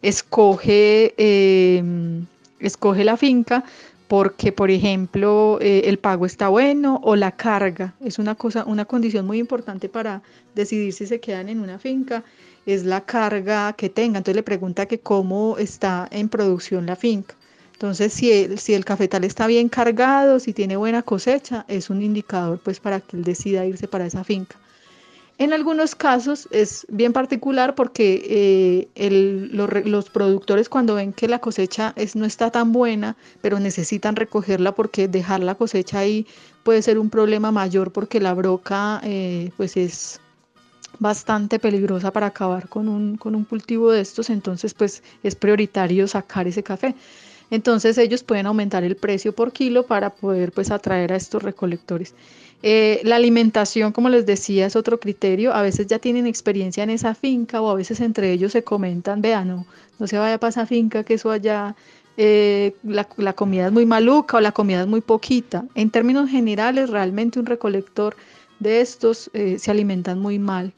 escoge, 0.02 1.14
em, 1.18 2.26
escoge 2.60 3.04
la 3.04 3.18
finca 3.18 3.64
porque, 4.08 4.52
por 4.52 4.72
ejemplo, 4.72 5.58
eh, 5.62 5.84
el 5.86 5.98
pago 6.00 6.26
está 6.26 6.50
bueno 6.50 7.00
o 7.04 7.16
la 7.16 7.32
carga. 7.32 7.96
Es 8.00 8.20
una 8.20 8.36
cosa, 8.36 8.64
una 8.66 8.86
condición 8.86 9.26
muy 9.26 9.40
importante 9.40 9.90
para 9.90 10.22
decidir 10.56 10.94
si 10.94 11.08
se 11.08 11.20
quedan 11.20 11.50
en 11.50 11.60
una 11.60 11.80
finca, 11.80 12.24
es 12.66 12.84
la 12.86 13.02
carga 13.02 13.74
que 13.74 13.90
tenga. 13.90 14.20
Entonces 14.20 14.36
le 14.38 14.44
pregunta 14.44 14.86
que 14.86 15.00
cómo 15.00 15.58
está 15.58 16.08
en 16.12 16.30
producción 16.30 16.86
la 16.86 16.96
finca. 16.96 17.36
Entonces, 17.78 18.12
si 18.12 18.32
el, 18.32 18.58
si 18.58 18.74
el 18.74 18.84
cafetal 18.84 19.24
está 19.24 19.46
bien 19.46 19.70
cargado, 19.70 20.40
si 20.40 20.52
tiene 20.52 20.78
buena 20.78 21.04
cosecha, 21.04 21.64
es 21.68 21.92
un 21.92 22.02
indicador 22.02 22.60
pues 22.64 22.80
para 22.80 23.02
que 23.02 23.18
él 23.18 23.24
decida 23.24 23.68
irse 23.68 23.88
para 23.88 24.08
esa 24.08 24.24
finca. 24.24 24.56
En 25.38 25.54
algunos 25.54 25.94
casos 25.94 26.48
es 26.50 26.88
bien 26.90 27.14
particular 27.14 27.76
porque 27.76 28.88
eh, 28.96 29.50
los, 29.52 30.10
productores 30.10 30.70
cuando 30.70 30.96
ven 30.96 31.14
que 31.14 31.28
la 31.28 31.38
cosecha 31.38 31.94
es, 31.96 32.16
no 32.16 32.26
está 32.26 32.50
tan 32.50 32.72
buena, 32.72 33.16
pero 33.42 33.60
necesitan 33.60 34.16
recogerla 34.16 34.72
porque 34.72 35.08
dejar 35.08 35.42
la 35.42 35.54
cosecha 35.54 36.00
ahí 36.00 36.26
puede 36.64 36.82
ser 36.82 36.98
un 36.98 37.12
problema 37.12 37.52
mayor 37.52 37.92
porque 37.92 38.20
la 38.20 38.34
broca 38.34 39.02
eh, 39.04 39.52
pues 39.56 39.78
es 39.78 40.20
bastante 40.98 41.60
peligrosa 41.60 42.12
para 42.12 42.26
acabar 42.26 42.70
con 42.70 42.90
un, 42.90 43.18
con 43.18 43.36
un 43.36 43.44
cultivo 43.44 43.92
de 43.92 44.02
estos, 44.02 44.32
entonces 44.32 44.74
pues 44.74 45.04
es 45.22 45.36
prioritario 45.36 46.08
sacar 46.08 46.48
ese 46.48 46.64
café. 46.64 46.96
Entonces 47.50 47.98
ellos 47.98 48.24
pueden 48.24 48.46
aumentar 48.46 48.84
el 48.84 48.96
precio 48.96 49.34
por 49.34 49.52
kilo 49.52 49.86
para 49.86 50.10
poder 50.10 50.52
pues 50.52 50.72
atraer 50.72 51.14
a 51.14 51.16
estos 51.16 51.44
recolectores. 51.44 52.14
Eh, 52.64 53.02
la 53.04 53.18
alimentación, 53.18 53.92
como 53.92 54.10
les 54.10 54.26
decía, 54.26 54.66
es 54.66 54.76
otro 54.76 55.00
criterio. 55.00 55.54
A 55.54 55.62
veces 55.62 55.88
ya 55.88 56.00
tienen 56.00 56.26
experiencia 56.28 56.84
en 56.84 56.90
esa 56.90 57.14
finca 57.14 57.62
o 57.62 57.70
a 57.70 57.76
veces 57.76 58.02
entre 58.02 58.32
ellos 58.32 58.52
se 58.52 58.64
comentan, 58.64 59.22
vean, 59.22 59.48
no, 59.48 59.66
no 60.00 60.08
se 60.08 60.18
vaya 60.18 60.40
para 60.40 60.50
esa 60.50 60.66
finca 60.66 61.04
que 61.04 61.16
eso 61.16 61.32
allá 61.32 61.76
eh, 62.18 62.76
la, 62.84 63.34
comida 63.34 63.68
es 63.68 63.72
muy 63.72 63.86
maluca 63.86 64.38
o 64.38 64.42
la 64.42 64.52
comida 64.52 64.82
es 64.82 64.88
muy 64.88 65.02
poquita. 65.02 65.66
En 65.76 65.92
términos 65.92 66.30
generales, 66.30 66.90
realmente 66.90 67.40
un 67.40 67.46
recolector 67.46 68.16
de 68.60 68.82
estos 68.82 69.30
eh, 69.34 69.60
se 69.60 69.70
alimentan 69.70 70.20
muy 70.20 70.40
mal. 70.40 70.74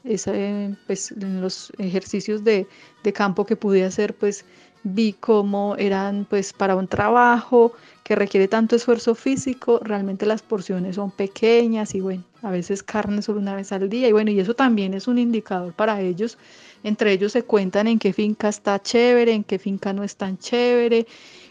pues, 0.86 1.12
en 1.12 1.40
los 1.40 1.72
ejercicios 1.78 2.44
de, 2.44 2.66
de 3.02 3.12
campo 3.14 3.46
que 3.46 3.56
pude 3.56 3.84
hacer, 3.84 4.14
pues 4.14 4.44
vi 4.82 5.12
cómo 5.12 5.76
eran 5.76 6.26
pues 6.28 6.52
para 6.52 6.76
un 6.76 6.88
trabajo 6.88 7.72
que 8.02 8.16
requiere 8.16 8.48
tanto 8.48 8.76
esfuerzo 8.76 9.14
físico, 9.14 9.80
realmente 9.82 10.26
las 10.26 10.42
porciones 10.42 10.96
son 10.96 11.10
pequeñas 11.10 11.94
y 11.94 12.00
bueno, 12.00 12.24
a 12.42 12.50
veces 12.50 12.82
carne 12.82 13.22
solo 13.22 13.38
una 13.38 13.54
vez 13.54 13.70
al 13.72 13.88
día 13.88 14.08
y 14.08 14.12
bueno, 14.12 14.30
y 14.30 14.40
eso 14.40 14.54
también 14.54 14.94
es 14.94 15.06
un 15.06 15.18
indicador 15.18 15.72
para 15.74 16.00
ellos. 16.00 16.38
Entre 16.82 17.12
ellos 17.12 17.32
se 17.32 17.42
cuentan 17.42 17.86
en 17.86 17.98
qué 17.98 18.12
finca 18.12 18.48
está 18.48 18.80
chévere, 18.80 19.32
en 19.32 19.44
qué 19.44 19.58
finca 19.58 19.92
no 19.92 20.02
es 20.02 20.16
tan 20.16 20.38
chévere 20.38 21.06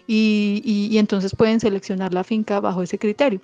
y, 0.08 0.90
y 0.92 0.98
entonces 0.98 1.36
pueden 1.36 1.60
seleccionar 1.60 2.14
la 2.14 2.24
finca 2.24 2.60
bajo 2.60 2.82
ese 2.82 2.98
criterio. 2.98 3.40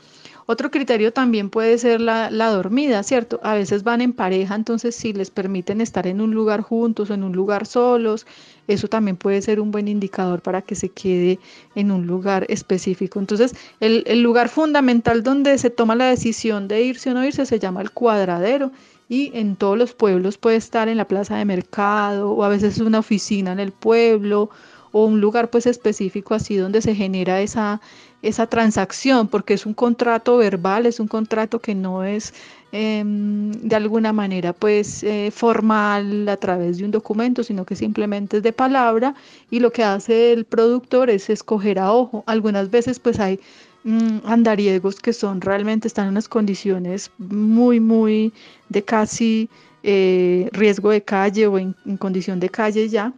Otro 0.48 0.70
criterio 0.70 1.12
también 1.12 1.50
puede 1.50 1.75
ser 1.80 2.00
la, 2.00 2.30
dormida, 2.30 3.01
¿cierto? 3.01 3.39
A 3.42 3.56
veces 3.56 3.84
van 3.84 4.01
en 4.01 4.13
pareja, 4.13 4.54
entonces 4.54 4.96
si 4.96 5.12
les 5.12 5.32
permiten 5.32 5.82
estar 5.82 6.06
en 6.06 6.22
un 6.22 6.36
lugar 6.36 6.62
juntos 6.62 7.10
o 7.10 7.15
en 7.15 7.24
un 7.24 7.34
lugar 7.34 7.65
solos, 7.65 8.27
eso 8.67 8.88
también 8.88 9.17
puede 9.17 9.41
ser 9.41 9.60
un 9.60 9.72
buen 9.72 9.88
indicador 9.88 10.41
para 10.41 10.62
que 10.62 10.75
se 10.75 10.89
quede 10.89 11.39
en 11.75 11.91
un 11.91 12.07
lugar 12.07 12.45
específico. 12.50 13.19
Entonces, 13.19 13.55
el, 13.79 14.22
lugar 14.22 14.50
fundamental 14.50 15.24
donde 15.24 15.57
se 15.57 15.69
toma 15.69 15.95
la 15.95 16.10
decisión 16.10 16.67
de 16.67 16.84
irse 16.84 17.12
o 17.12 17.13
no 17.13 17.25
irse 17.25 17.45
se 17.45 17.60
llama 17.60 17.81
el 17.81 17.91
cuadradero 17.91 18.72
y 19.07 19.31
en 19.38 19.55
todos 19.55 19.77
los 19.77 19.93
pueblos 19.93 20.38
puede 20.38 20.57
estar 20.57 20.88
en 20.88 20.98
la 20.98 21.07
plaza 21.07 21.38
de 21.38 21.45
mercado 21.45 22.31
o 22.31 22.43
a 22.43 22.50
veces 22.50 22.79
una 22.79 23.00
oficina 23.00 23.51
en 23.51 23.60
el 23.60 23.72
pueblo 23.72 24.50
o 24.91 25.05
un 25.05 25.22
lugar 25.22 25.50
pues 25.50 25.67
específico 25.67 26.34
así 26.34 26.55
donde 26.55 26.81
se 26.81 26.95
genera 26.95 27.41
esa, 27.41 27.81
esa 28.25 28.48
transacción, 28.48 29.27
porque 29.27 29.53
es 29.53 29.67
un 29.67 29.75
contrato 29.75 30.38
verbal, 30.38 30.88
es 30.88 31.00
un 31.00 31.08
contrato 31.08 31.60
que 31.60 31.75
no 31.75 32.03
es 32.03 32.34
em, 32.72 33.51
de 33.51 33.75
alguna 33.75 34.13
manera 34.13 34.51
pues 34.51 35.03
eh, 35.03 35.29
formal 35.32 36.27
a 36.27 36.38
través 36.38 36.79
de 36.79 36.86
un 36.86 36.91
documento, 36.91 37.44
sino 37.44 37.65
que 37.65 37.75
simplemente 37.75 38.38
es 38.38 38.44
de 38.44 38.51
palabra 38.51 39.13
y 39.51 39.60
lo 39.60 39.72
que 39.72 39.84
hace 39.84 40.34
el 40.34 40.46
productor 40.46 41.12
es 41.12 41.29
escoger 41.29 41.77
a 41.77 41.91
ojo. 41.94 42.24
Algunas 42.25 42.72
veces 42.72 43.00
pues 43.00 43.20
hay 43.20 43.39
mm, 43.84 44.25
andariegos 44.25 45.00
que 45.00 45.13
son 45.13 45.39
realmente 45.39 45.88
están 45.88 46.05
en 46.05 46.12
unas 46.12 46.27
condiciones 46.27 47.12
muy, 47.20 47.79
muy 47.79 48.34
de 48.70 48.84
casi 48.84 49.50
eh, 49.84 50.50
riesgo 50.51 50.89
de 50.89 51.03
calle 51.03 51.46
o 51.46 51.60
en 51.60 51.75
condición 52.00 52.39
de 52.39 52.50
calle 52.50 52.89
ya 52.89 53.13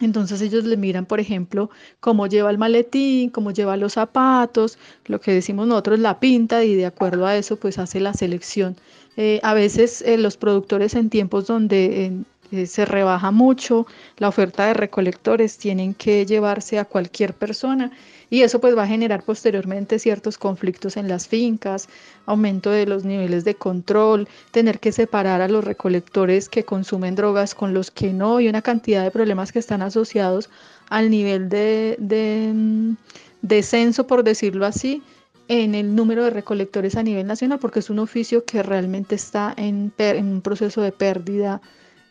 entonces 0.00 0.40
ellos 0.40 0.64
le 0.64 0.76
miran, 0.76 1.06
por 1.06 1.20
ejemplo, 1.20 1.70
cómo 2.00 2.26
lleva 2.26 2.50
el 2.50 2.58
maletín, 2.58 3.30
cómo 3.30 3.50
lleva 3.50 3.76
los 3.76 3.94
zapatos, 3.94 4.78
lo 5.06 5.20
que 5.20 5.32
decimos 5.32 5.66
nosotros 5.66 5.98
la 5.98 6.20
pinta 6.20 6.64
y 6.64 6.74
de 6.74 6.86
acuerdo 6.86 7.26
a 7.26 7.36
eso 7.36 7.56
pues 7.56 7.78
hace 7.78 8.00
la 8.00 8.14
selección. 8.14 8.76
Eh, 9.16 9.40
a 9.42 9.54
veces 9.54 10.02
eh, 10.02 10.16
los 10.16 10.36
productores 10.36 10.94
en 10.94 11.10
tiempos 11.10 11.46
donde 11.46 12.24
eh, 12.52 12.66
se 12.66 12.84
rebaja 12.84 13.30
mucho 13.30 13.86
la 14.16 14.28
oferta 14.28 14.66
de 14.66 14.74
recolectores 14.74 15.58
tienen 15.58 15.94
que 15.94 16.26
llevarse 16.26 16.78
a 16.78 16.84
cualquier 16.84 17.34
persona 17.34 17.90
y 18.30 18.42
eso 18.42 18.60
pues 18.60 18.76
va 18.76 18.84
a 18.84 18.86
generar 18.86 19.24
posteriormente 19.24 19.98
ciertos 19.98 20.38
conflictos 20.38 20.96
en 20.96 21.08
las 21.08 21.26
fincas, 21.26 21.88
aumento 22.26 22.70
de 22.70 22.86
los 22.86 23.04
niveles 23.04 23.44
de 23.44 23.56
control, 23.56 24.28
tener 24.52 24.78
que 24.78 24.92
separar 24.92 25.40
a 25.42 25.48
los 25.48 25.64
recolectores 25.64 26.48
que 26.48 26.64
consumen 26.64 27.16
drogas 27.16 27.54
con 27.56 27.74
los 27.74 27.90
que 27.90 28.12
no 28.12 28.40
y 28.40 28.48
una 28.48 28.62
cantidad 28.62 29.02
de 29.02 29.10
problemas 29.10 29.50
que 29.50 29.58
están 29.58 29.82
asociados 29.82 30.48
al 30.88 31.10
nivel 31.10 31.48
de, 31.48 31.96
de 31.98 32.94
descenso, 33.42 34.06
por 34.06 34.22
decirlo 34.22 34.64
así, 34.64 35.02
en 35.48 35.74
el 35.74 35.96
número 35.96 36.22
de 36.22 36.30
recolectores 36.30 36.94
a 36.94 37.02
nivel 37.02 37.26
nacional, 37.26 37.58
porque 37.58 37.80
es 37.80 37.90
un 37.90 37.98
oficio 37.98 38.44
que 38.44 38.62
realmente 38.62 39.16
está 39.16 39.52
en, 39.56 39.92
en 39.98 40.26
un 40.26 40.42
proceso 40.42 40.80
de 40.80 40.92
pérdida 40.92 41.60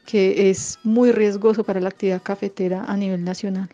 que 0.05 0.49
es 0.49 0.79
muy 0.83 1.13
riesgoso 1.13 1.63
para 1.63 1.79
la 1.79 1.87
actividad 1.87 2.21
cafetera 2.21 2.83
a 2.85 2.97
nivel 2.97 3.23
nacional. 3.23 3.69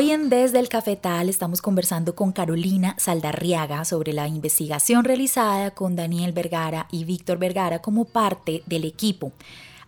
Hoy 0.00 0.12
en 0.12 0.30
Desde 0.30 0.58
el 0.58 0.70
Cafetal 0.70 1.28
estamos 1.28 1.60
conversando 1.60 2.14
con 2.14 2.32
Carolina 2.32 2.94
Saldarriaga 2.96 3.84
sobre 3.84 4.14
la 4.14 4.28
investigación 4.28 5.04
realizada 5.04 5.72
con 5.72 5.94
Daniel 5.94 6.32
Vergara 6.32 6.86
y 6.90 7.04
Víctor 7.04 7.36
Vergara 7.36 7.82
como 7.82 8.06
parte 8.06 8.62
del 8.64 8.86
equipo. 8.86 9.30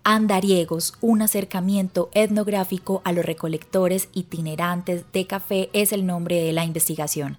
Andariegos, 0.05 0.93
un 1.01 1.23
acercamiento 1.23 2.11
etnográfico 2.13 3.01
a 3.07 3.13
los 3.13 3.25
recolectores 3.25 4.11
itinerantes 4.13 5.11
de 5.15 5.27
café 5.27 5.71
es 5.73 5.95
el 5.95 6.05
nombre 6.05 6.43
de 6.43 6.53
la 6.53 6.67
investigación. 6.67 7.39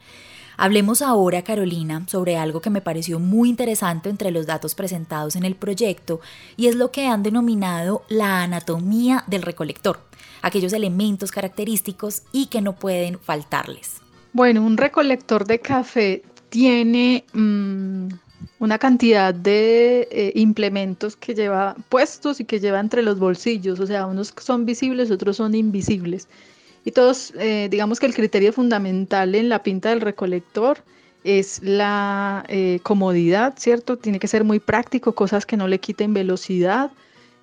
Hablemos 0.58 1.04
ahora, 1.04 1.44
Carolina, 1.44 2.04
sobre 2.08 2.38
algo 2.38 2.60
que 2.60 2.72
me 2.72 2.82
pareció 2.82 3.20
muy 3.20 3.50
interesante 3.50 4.10
entre 4.10 4.32
los 4.32 4.48
datos 4.48 4.74
presentados 4.74 5.36
en 5.36 5.46
el 5.46 5.54
proyecto 5.54 6.22
y 6.58 6.66
es 6.66 6.76
lo 6.76 6.90
que 6.90 7.06
han 7.06 7.22
denominado 7.22 8.04
la 8.10 8.42
anatomía 8.42 9.26
del 9.28 9.44
recolector 9.44 10.00
aquellos 10.44 10.74
elementos 10.74 11.32
característicos 11.32 12.22
y 12.32 12.46
que 12.46 12.62
no 12.62 12.74
pueden 12.74 13.18
faltarles. 13.18 14.02
Bueno, 14.34 14.64
un 14.64 14.78
recolector 14.78 15.48
de 15.48 15.60
café 15.60 16.22
tiene 16.50 17.24
mm, 17.34 18.10
una 18.60 18.78
cantidad 18.78 19.34
de 19.34 20.08
eh, 20.12 20.32
implementos 20.36 21.16
que 21.16 21.34
lleva 21.34 21.76
puestos 21.90 22.40
y 22.40 22.46
que 22.46 22.60
lleva 22.60 22.80
entre 22.80 23.02
los 23.02 23.18
bolsillos, 23.18 23.80
o 23.80 23.88
sea, 23.88 24.06
unos 24.06 24.34
son 24.40 24.66
visibles, 24.66 25.10
otros 25.10 25.38
son 25.38 25.56
invisibles. 25.56 26.28
Y 26.86 26.92
todos, 26.92 27.34
eh, 27.40 27.70
digamos 27.72 28.00
que 28.00 28.06
el 28.06 28.14
criterio 28.14 28.52
fundamental 28.52 29.36
en 29.36 29.50
la 29.50 29.64
pinta 29.64 29.90
del 29.90 30.02
recolector 30.02 30.80
es 31.24 31.62
la 31.64 32.44
eh, 32.50 32.80
comodidad, 32.84 33.54
¿cierto? 33.58 33.98
Tiene 33.98 34.20
que 34.20 34.28
ser 34.28 34.44
muy 34.44 34.60
práctico, 34.60 35.16
cosas 35.16 35.46
que 35.46 35.56
no 35.56 35.68
le 35.70 35.80
quiten 35.80 36.14
velocidad, 36.14 36.92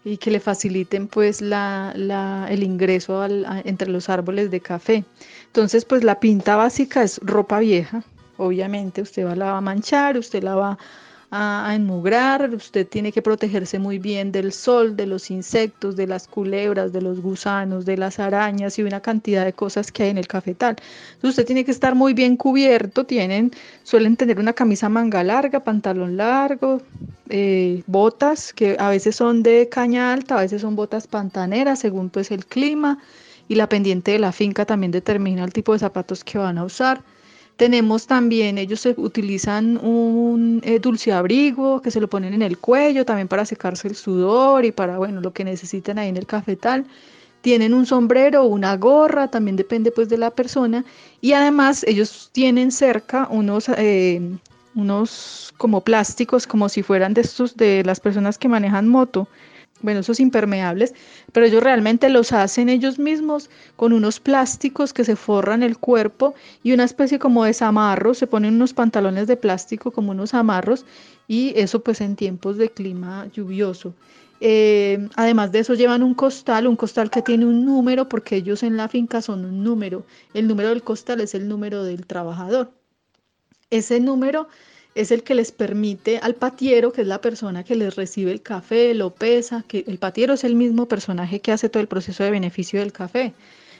y 0.04 0.16
que 0.16 0.30
le 0.30 0.40
faciliten 0.40 1.08
pues 1.08 1.40
la, 1.40 1.94
el 2.48 2.62
ingreso 2.62 3.24
entre 3.64 3.90
los 3.90 4.08
árboles 4.08 4.50
de 4.50 4.60
café. 4.60 5.04
Entonces 5.46 5.84
pues 5.84 6.04
la 6.04 6.20
pinta 6.20 6.56
básica 6.56 7.02
es 7.02 7.18
ropa 7.22 7.60
vieja, 7.60 8.02
obviamente 8.36 9.02
usted 9.02 9.24
la 9.34 9.52
va 9.52 9.58
a 9.58 9.60
manchar, 9.60 10.16
usted 10.16 10.42
la 10.42 10.54
va 10.54 10.78
a, 11.32 11.74
enmugrar, 11.74 12.52
usted 12.52 12.88
tiene 12.88 13.12
que 13.12 13.22
protegerse 13.22 13.78
muy 13.78 13.98
bien 13.98 14.32
del 14.32 14.52
sol, 14.52 14.96
de 14.96 15.06
los 15.06 15.30
insectos, 15.30 15.94
de 15.94 16.08
las 16.08 16.26
culebras, 16.26 16.92
de 16.92 17.00
los 17.00 17.20
gusanos, 17.20 17.84
de 17.84 17.96
las 17.96 18.18
arañas 18.18 18.78
y 18.78 18.82
una 18.82 19.00
cantidad 19.00 19.44
de 19.44 19.52
cosas 19.52 19.92
que 19.92 20.04
hay 20.04 20.10
en 20.10 20.18
el 20.18 20.26
cafetal. 20.26 20.76
usted 21.22 21.46
tiene 21.46 21.64
que 21.64 21.70
estar 21.70 21.94
muy 21.94 22.14
bien 22.14 22.36
cubierto, 22.36 23.04
tienen, 23.04 23.52
suelen 23.84 24.16
tener 24.16 24.40
una 24.40 24.52
camisa 24.52 24.88
manga 24.88 25.22
larga, 25.22 25.60
pantalón 25.60 26.16
largo, 26.16 26.82
eh, 27.28 27.84
botas 27.86 28.52
que 28.52 28.76
a 28.80 28.88
veces 28.88 29.14
son 29.14 29.44
de 29.44 29.68
caña 29.68 30.12
alta, 30.12 30.36
a 30.36 30.40
veces 30.40 30.62
son 30.62 30.74
botas 30.74 31.06
pantaneras 31.06 31.78
según 31.78 32.10
pues 32.10 32.32
el 32.32 32.44
clima 32.44 32.98
y 33.46 33.54
la 33.54 33.68
pendiente 33.68 34.10
de 34.12 34.18
la 34.18 34.32
finca 34.32 34.64
también 34.66 34.90
determina 34.90 35.44
el 35.44 35.52
tipo 35.52 35.72
de 35.72 35.78
zapatos 35.78 36.24
que 36.24 36.38
van 36.38 36.58
a 36.58 36.64
usar. 36.64 37.02
Tenemos 37.60 38.06
también, 38.06 38.56
ellos 38.56 38.88
utilizan 38.96 39.76
un 39.84 40.62
eh, 40.64 40.78
dulce 40.78 41.12
abrigo 41.12 41.82
que 41.82 41.90
se 41.90 42.00
lo 42.00 42.08
ponen 42.08 42.32
en 42.32 42.40
el 42.40 42.56
cuello 42.56 43.04
también 43.04 43.28
para 43.28 43.44
secarse 43.44 43.86
el 43.86 43.96
sudor 43.96 44.64
y 44.64 44.72
para, 44.72 44.96
bueno, 44.96 45.20
lo 45.20 45.34
que 45.34 45.44
necesitan 45.44 45.98
ahí 45.98 46.08
en 46.08 46.16
el 46.16 46.24
cafetal. 46.24 46.86
Tienen 47.42 47.74
un 47.74 47.84
sombrero 47.84 48.44
una 48.44 48.78
gorra, 48.78 49.28
también 49.28 49.56
depende 49.56 49.90
pues 49.90 50.08
de 50.08 50.16
la 50.16 50.30
persona. 50.30 50.86
Y 51.20 51.34
además 51.34 51.84
ellos 51.86 52.30
tienen 52.32 52.72
cerca 52.72 53.28
unos, 53.30 53.68
eh, 53.76 54.22
unos 54.74 55.52
como 55.58 55.82
plásticos, 55.82 56.46
como 56.46 56.70
si 56.70 56.82
fueran 56.82 57.12
de 57.12 57.20
estos 57.20 57.58
de 57.58 57.84
las 57.84 58.00
personas 58.00 58.38
que 58.38 58.48
manejan 58.48 58.88
moto 58.88 59.28
bueno, 59.82 60.00
esos 60.00 60.20
impermeables, 60.20 60.94
pero 61.32 61.46
ellos 61.46 61.62
realmente 61.62 62.08
los 62.08 62.32
hacen 62.32 62.68
ellos 62.68 62.98
mismos 62.98 63.50
con 63.76 63.92
unos 63.92 64.20
plásticos 64.20 64.92
que 64.92 65.04
se 65.04 65.16
forran 65.16 65.62
el 65.62 65.78
cuerpo 65.78 66.34
y 66.62 66.72
una 66.72 66.84
especie 66.84 67.18
como 67.18 67.44
de 67.44 67.54
zamarro, 67.54 68.14
se 68.14 68.26
ponen 68.26 68.54
unos 68.54 68.72
pantalones 68.74 69.26
de 69.26 69.36
plástico 69.36 69.90
como 69.90 70.12
unos 70.12 70.34
amarros 70.34 70.84
y 71.28 71.52
eso 71.56 71.82
pues 71.82 72.00
en 72.00 72.16
tiempos 72.16 72.56
de 72.58 72.70
clima 72.70 73.26
lluvioso. 73.32 73.94
Eh, 74.42 75.08
además 75.16 75.52
de 75.52 75.58
eso 75.58 75.74
llevan 75.74 76.02
un 76.02 76.14
costal, 76.14 76.66
un 76.66 76.76
costal 76.76 77.10
que 77.10 77.20
tiene 77.20 77.44
un 77.44 77.66
número 77.66 78.08
porque 78.08 78.36
ellos 78.36 78.62
en 78.62 78.76
la 78.76 78.88
finca 78.88 79.20
son 79.20 79.44
un 79.44 79.62
número. 79.62 80.04
El 80.32 80.48
número 80.48 80.70
del 80.70 80.82
costal 80.82 81.20
es 81.20 81.34
el 81.34 81.46
número 81.46 81.84
del 81.84 82.06
trabajador. 82.06 82.72
Ese 83.70 84.00
número 84.00 84.48
es 85.00 85.10
el 85.10 85.22
que 85.22 85.34
les 85.34 85.50
permite 85.50 86.18
al 86.18 86.34
patiero, 86.34 86.92
que 86.92 87.00
es 87.00 87.06
la 87.06 87.20
persona 87.20 87.64
que 87.64 87.74
les 87.74 87.96
recibe 87.96 88.32
el 88.32 88.42
café, 88.42 88.92
lo 88.94 89.10
pesa, 89.10 89.64
que 89.66 89.84
el 89.86 89.98
patiero 89.98 90.34
es 90.34 90.44
el 90.44 90.54
mismo 90.54 90.86
personaje 90.86 91.40
que 91.40 91.52
hace 91.52 91.68
todo 91.68 91.80
el 91.80 91.88
proceso 91.88 92.22
de 92.22 92.30
beneficio 92.30 92.80
del 92.80 92.92
café. 92.92 93.32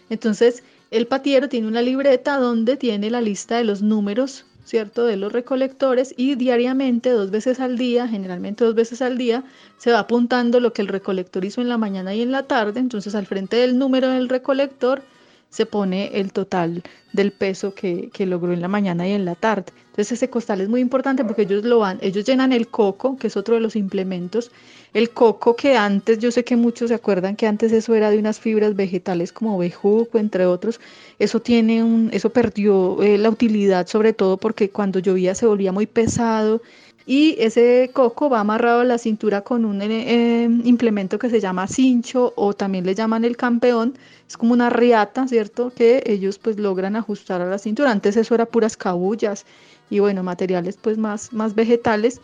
Entonces, 0.08 0.62
el 0.90 1.06
patiero 1.06 1.48
tiene 1.48 1.68
una 1.68 1.82
libreta 1.82 2.38
donde 2.38 2.76
tiene 2.76 3.10
la 3.10 3.20
lista 3.20 3.58
de 3.58 3.64
los 3.64 3.82
números, 3.82 4.46
¿cierto?, 4.64 5.04
de 5.04 5.16
los 5.16 5.32
recolectores 5.32 6.14
y 6.16 6.36
diariamente, 6.36 7.10
dos 7.10 7.30
veces 7.30 7.60
al 7.60 7.76
día, 7.76 8.08
generalmente 8.08 8.64
dos 8.64 8.74
veces 8.74 9.02
al 9.02 9.18
día, 9.18 9.44
se 9.76 9.92
va 9.92 10.00
apuntando 10.00 10.58
lo 10.58 10.72
que 10.72 10.80
el 10.82 10.88
recolector 10.88 11.44
hizo 11.44 11.60
en 11.60 11.68
la 11.68 11.76
mañana 11.76 12.14
y 12.14 12.22
en 12.22 12.32
la 12.32 12.44
tarde. 12.44 12.80
Entonces, 12.80 13.14
al 13.14 13.26
frente 13.26 13.56
del 13.56 13.78
número 13.78 14.08
del 14.08 14.28
recolector, 14.28 15.02
se 15.50 15.66
pone 15.66 16.18
el 16.18 16.32
total 16.32 16.82
del 17.12 17.32
peso 17.32 17.74
que, 17.74 18.10
logró 18.20 18.52
en 18.52 18.60
la 18.60 18.68
mañana 18.68 19.06
y 19.08 19.12
en 19.12 19.24
la 19.24 19.34
tarde. 19.34 19.72
Entonces 19.90 20.12
ese 20.12 20.30
costal 20.30 20.60
es 20.60 20.68
muy 20.68 20.80
importante 20.80 21.24
porque 21.24 21.42
ellos 21.42 21.64
lo 21.64 21.80
van, 21.80 21.98
ellos 22.00 22.24
llenan 22.24 22.52
el 22.52 22.68
coco, 22.68 23.16
que 23.16 23.26
es 23.26 23.36
otro 23.36 23.56
de 23.56 23.60
los 23.60 23.74
implementos, 23.74 24.52
el 24.94 25.10
coco 25.10 25.56
que 25.56 25.76
antes, 25.76 26.18
yo 26.20 26.30
sé 26.30 26.44
que 26.44 26.56
muchos 26.56 26.88
se 26.88 26.94
acuerdan 26.94 27.34
que 27.34 27.48
antes 27.48 27.72
eso 27.72 27.94
era 27.94 28.10
de 28.10 28.18
unas 28.18 28.38
fibras 28.38 28.76
vegetales 28.76 29.32
como 29.32 29.58
bejuco, 29.58 30.18
entre 30.18 30.46
otros, 30.46 30.80
eso 31.18 31.40
tiene 31.40 31.82
un, 31.82 32.10
eso 32.12 32.30
perdió 32.30 33.02
eh, 33.02 33.18
la 33.18 33.30
utilidad 33.30 33.88
sobre 33.88 34.12
todo 34.12 34.36
porque 34.36 34.70
cuando 34.70 35.00
llovía 35.00 35.34
se 35.34 35.46
volvía 35.46 35.72
muy 35.72 35.86
pesado 35.86 36.62
y 37.06 37.36
ese 37.38 37.90
coco 37.92 38.28
va 38.28 38.40
amarrado 38.40 38.80
a 38.80 38.84
la 38.84 38.98
cintura 38.98 39.40
con 39.40 39.64
un 39.64 39.80
eh, 39.82 40.48
implemento 40.64 41.18
que 41.18 41.30
se 41.30 41.40
llama 41.40 41.66
cincho 41.66 42.32
o 42.36 42.52
también 42.52 42.84
le 42.84 42.94
llaman 42.94 43.24
el 43.24 43.36
campeón, 43.36 43.94
es 44.28 44.36
como 44.36 44.52
una 44.52 44.70
riata, 44.70 45.26
¿cierto? 45.26 45.72
Que 45.74 46.02
ellos 46.06 46.38
pues 46.38 46.58
logran 46.58 46.96
ajustar 46.96 47.40
a 47.40 47.46
la 47.46 47.58
cintura. 47.58 47.90
Antes 47.90 48.16
eso 48.16 48.34
era 48.34 48.46
puras 48.46 48.76
cabullas 48.76 49.44
y 49.88 49.98
bueno, 49.98 50.22
materiales 50.22 50.76
pues 50.76 50.98
más, 50.98 51.32
más 51.32 51.54
vegetales. 51.54 52.20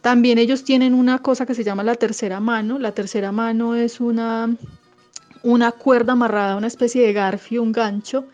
También 0.00 0.38
ellos 0.38 0.64
tienen 0.64 0.94
una 0.94 1.20
cosa 1.20 1.46
que 1.46 1.54
se 1.54 1.64
llama 1.64 1.84
la 1.84 1.94
tercera 1.94 2.40
mano. 2.40 2.78
La 2.78 2.92
tercera 2.92 3.30
mano 3.30 3.74
es 3.74 4.00
una, 4.00 4.54
una 5.44 5.70
cuerda 5.72 6.14
amarrada 6.14 6.54
a 6.54 6.56
una 6.56 6.66
especie 6.66 7.06
de 7.06 7.12
garfio, 7.12 7.62
un 7.62 7.72
gancho, 7.72 8.24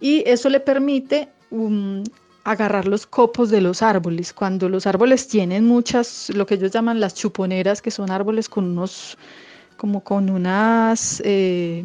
y 0.00 0.24
eso 0.26 0.48
le 0.48 0.60
permite 0.60 1.28
um, 1.50 2.02
agarrar 2.46 2.86
los 2.86 3.06
copos 3.06 3.50
de 3.50 3.60
los 3.60 3.82
árboles. 3.82 4.32
Cuando 4.32 4.68
los 4.68 4.86
árboles 4.86 5.26
tienen 5.26 5.66
muchas, 5.66 6.30
lo 6.30 6.46
que 6.46 6.54
ellos 6.54 6.70
llaman 6.70 7.00
las 7.00 7.14
chuponeras, 7.14 7.82
que 7.82 7.90
son 7.90 8.10
árboles 8.12 8.48
con 8.48 8.64
unos, 8.64 9.18
como 9.76 10.04
con 10.04 10.30
unas... 10.30 11.20
Eh, 11.24 11.84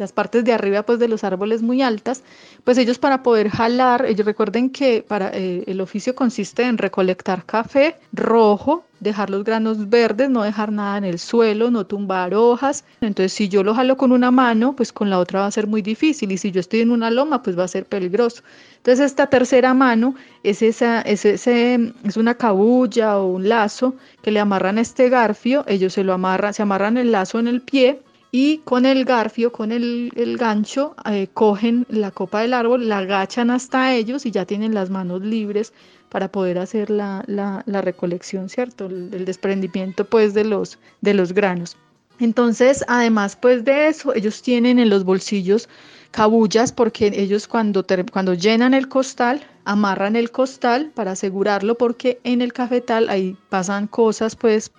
las 0.00 0.12
partes 0.12 0.44
de 0.44 0.52
arriba 0.52 0.82
pues 0.82 0.98
de 0.98 1.06
los 1.06 1.22
árboles 1.22 1.62
muy 1.62 1.82
altas, 1.82 2.24
pues 2.64 2.78
ellos 2.78 2.98
para 2.98 3.22
poder 3.22 3.50
jalar, 3.50 4.06
ellos 4.06 4.26
recuerden 4.26 4.70
que 4.70 5.04
para 5.06 5.30
eh, 5.32 5.62
el 5.66 5.80
oficio 5.80 6.14
consiste 6.14 6.64
en 6.64 6.78
recolectar 6.78 7.44
café 7.44 7.96
rojo, 8.12 8.84
dejar 9.00 9.30
los 9.30 9.44
granos 9.44 9.88
verdes, 9.88 10.30
no 10.30 10.42
dejar 10.42 10.72
nada 10.72 10.98
en 10.98 11.04
el 11.04 11.18
suelo, 11.18 11.70
no 11.70 11.86
tumbar 11.86 12.34
hojas. 12.34 12.84
Entonces, 13.00 13.32
si 13.32 13.48
yo 13.48 13.62
lo 13.62 13.74
jalo 13.74 13.96
con 13.96 14.12
una 14.12 14.30
mano, 14.30 14.74
pues 14.76 14.92
con 14.92 15.10
la 15.10 15.18
otra 15.18 15.40
va 15.40 15.46
a 15.46 15.50
ser 15.50 15.66
muy 15.66 15.82
difícil. 15.82 16.30
Y 16.32 16.38
si 16.38 16.50
yo 16.50 16.60
estoy 16.60 16.80
en 16.80 16.90
una 16.90 17.10
loma, 17.10 17.42
pues 17.42 17.58
va 17.58 17.64
a 17.64 17.68
ser 17.68 17.86
peligroso. 17.86 18.42
Entonces, 18.76 19.06
esta 19.06 19.26
tercera 19.28 19.74
mano 19.74 20.14
es, 20.42 20.62
esa, 20.62 21.00
es, 21.02 21.24
ese, 21.24 21.92
es 22.04 22.16
una 22.16 22.34
cabulla 22.34 23.18
o 23.18 23.26
un 23.26 23.48
lazo 23.48 23.94
que 24.22 24.30
le 24.30 24.40
amarran 24.40 24.78
a 24.78 24.82
este 24.82 25.08
garfio. 25.08 25.64
Ellos 25.66 25.94
se 25.94 26.04
lo 26.04 26.12
amarran, 26.12 26.54
se 26.54 26.62
amarran 26.62 26.96
el 26.98 27.10
lazo 27.12 27.38
en 27.38 27.48
el 27.48 27.62
pie 27.62 28.02
y 28.32 28.58
con 28.58 28.86
el 28.86 29.04
garfio, 29.04 29.50
con 29.50 29.72
el, 29.72 30.36
gancho, 30.38 30.94
eh, 31.10 31.28
cogen 31.34 31.86
la 31.88 32.10
copa 32.10 32.42
del 32.42 32.54
árbol, 32.54 32.88
la 32.88 32.98
agachan 32.98 33.50
hasta 33.50 33.94
ellos 33.94 34.24
y 34.24 34.30
ya 34.30 34.44
tienen 34.44 34.74
las 34.74 34.90
manos 34.90 35.22
libres 35.22 35.72
para 36.08 36.30
poder 36.30 36.58
hacer 36.58 36.90
la, 36.90 37.24
recolección, 37.66 38.48
¿cierto? 38.48 38.86
El, 38.86 39.24
desprendimiento 39.24 40.04
pues 40.04 40.34
de 40.34 40.44
los, 40.44 40.78
de 41.00 41.14
los 41.14 41.32
granos. 41.32 41.76
Entonces, 42.20 42.84
además 42.86 43.36
pues 43.36 43.64
de 43.64 43.88
eso, 43.88 44.14
ellos 44.14 44.42
tienen 44.42 44.78
en 44.78 44.90
los 44.90 45.04
bolsillos 45.04 45.68
cabullas 46.10 46.72
porque 46.72 47.12
ellos 47.14 47.48
cuando, 47.48 47.84
cuando 48.12 48.34
llenan 48.34 48.74
el 48.74 48.88
costal, 48.88 49.42
amarran 49.64 50.16
el 50.16 50.30
costal 50.30 50.90
para 50.94 51.12
asegurarlo 51.12 51.76
porque 51.76 52.20
en 52.24 52.42
el 52.42 52.52
cafetal 52.52 53.08
ahí 53.08 53.36
pasan 53.48 53.86
cosas 53.86 54.36
pues 54.36 54.70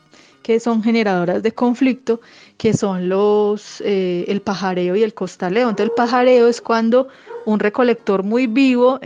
que 0.44 0.60
son 0.60 0.84
generadoras 0.84 1.44
de 1.44 1.52
conflicto, 1.52 2.22
que 2.58 2.74
son 2.74 3.10
los 3.10 3.82
eh, 3.82 4.26
el 4.28 4.42
pajareo 4.42 4.96
y 4.96 5.04
el 5.04 5.14
costaleo. 5.14 5.70
Entonces 5.70 5.92
el 5.92 5.96
pajareo 5.96 6.48
es 6.48 6.62
cuando 6.62 7.08
un 7.46 7.60
recolector 7.60 8.24
muy 8.24 8.48
vivo, 8.48 9.00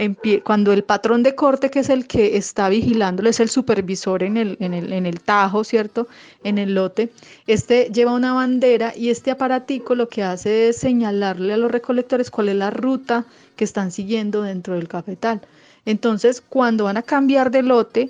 cuando 0.43 0.73
el 0.73 0.83
patrón 0.83 1.23
de 1.23 1.35
corte, 1.35 1.69
que 1.69 1.79
es 1.79 1.89
el 1.89 2.07
que 2.07 2.37
está 2.37 2.69
vigilándolo, 2.69 3.29
es 3.29 3.39
el 3.39 3.49
supervisor 3.49 4.23
en 4.23 4.37
el, 4.37 4.57
en 4.59 4.73
el, 4.73 4.91
en 4.93 5.05
el 5.05 5.21
tajo, 5.21 5.63
¿cierto? 5.63 6.07
En 6.43 6.57
el 6.57 6.75
lote, 6.75 7.11
este 7.47 7.89
lleva 7.93 8.13
una 8.13 8.33
bandera 8.33 8.93
y 8.95 9.09
este 9.09 9.31
aparatico 9.31 9.95
lo 9.95 10.09
que 10.09 10.23
hace 10.23 10.69
es 10.69 10.77
señalarle 10.77 11.53
a 11.53 11.57
los 11.57 11.71
recolectores 11.71 12.29
cuál 12.29 12.49
es 12.49 12.55
la 12.55 12.71
ruta 12.71 13.25
que 13.55 13.63
están 13.63 13.91
siguiendo 13.91 14.41
dentro 14.41 14.75
del 14.75 14.87
cafetal. 14.87 15.41
Entonces, 15.85 16.41
cuando 16.41 16.85
van 16.85 16.97
a 16.97 17.03
cambiar 17.03 17.51
de 17.51 17.61
lote, 17.61 18.09